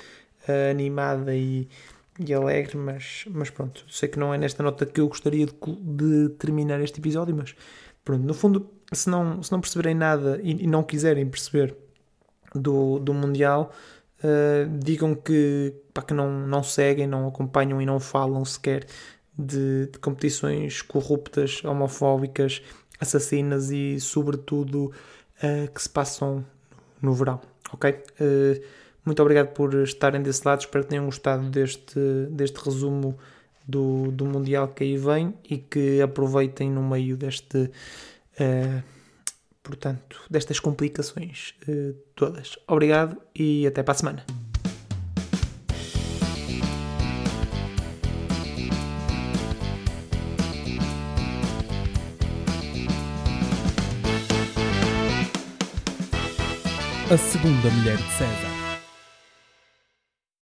uh, 0.47 0.71
animada 0.71 1.35
e, 1.35 1.67
e 2.19 2.33
alegre, 2.33 2.77
mas, 2.77 3.25
mas 3.29 3.49
pronto, 3.49 3.85
sei 3.89 4.07
que 4.07 4.17
não 4.17 4.33
é 4.33 4.37
nesta 4.37 4.63
nota 4.63 4.85
que 4.85 5.01
eu 5.01 5.07
gostaria 5.07 5.45
de, 5.45 5.53
de 5.53 6.29
terminar 6.35 6.79
este 6.81 6.99
episódio, 6.99 7.35
mas 7.35 7.53
pronto, 8.03 8.23
no 8.23 8.33
fundo, 8.33 8.69
se 8.93 9.09
não, 9.09 9.43
se 9.43 9.51
não 9.51 9.59
perceberem 9.59 9.95
nada 9.95 10.39
e, 10.41 10.63
e 10.63 10.67
não 10.67 10.81
quiserem 10.81 11.27
perceber 11.27 11.75
do, 12.55 12.99
do 12.99 13.13
Mundial, 13.13 13.73
uh, 14.23 14.79
digam 14.79 15.15
que, 15.15 15.73
pá, 15.93 16.01
que 16.01 16.13
não, 16.13 16.47
não 16.47 16.63
seguem, 16.63 17.07
não 17.07 17.27
acompanham 17.27 17.81
e 17.81 17.85
não 17.85 17.99
falam 17.99 18.43
sequer 18.45 18.85
de, 19.37 19.87
de 19.87 19.99
competições 19.99 20.81
corruptas, 20.81 21.63
homofóbicas, 21.63 22.61
assassinas 22.99 23.71
e, 23.71 23.99
sobretudo, 23.99 24.91
uh, 25.43 25.71
que 25.73 25.81
se 25.81 25.89
passam 25.89 26.45
no 27.01 27.13
verão, 27.13 27.41
ok? 27.73 27.91
Uh, 27.91 28.61
muito 29.03 29.21
obrigado 29.21 29.47
por 29.47 29.73
estarem 29.75 30.21
desse 30.21 30.47
lado, 30.47 30.61
espero 30.61 30.83
que 30.83 30.91
tenham 30.91 31.05
gostado 31.05 31.49
deste, 31.49 31.99
deste 32.29 32.57
resumo 32.63 33.17
do, 33.67 34.11
do 34.11 34.25
Mundial 34.25 34.67
que 34.67 34.83
aí 34.83 34.97
vem 34.97 35.33
e 35.49 35.57
que 35.57 36.01
aproveitem 36.01 36.69
no 36.69 36.83
meio 36.83 37.17
deste, 37.17 37.57
uh, 37.57 38.83
portanto, 39.63 40.21
destas 40.29 40.59
complicações 40.59 41.53
uh, 41.67 41.93
todas. 42.15 42.57
Obrigado 42.67 43.17
e 43.35 43.65
até 43.67 43.83
para 43.83 43.93
a 43.93 43.95
semana. 43.95 44.25
A 57.11 57.17
segunda 57.17 57.69
mulher 57.69 57.97
de 57.97 58.11
César. 58.13 58.60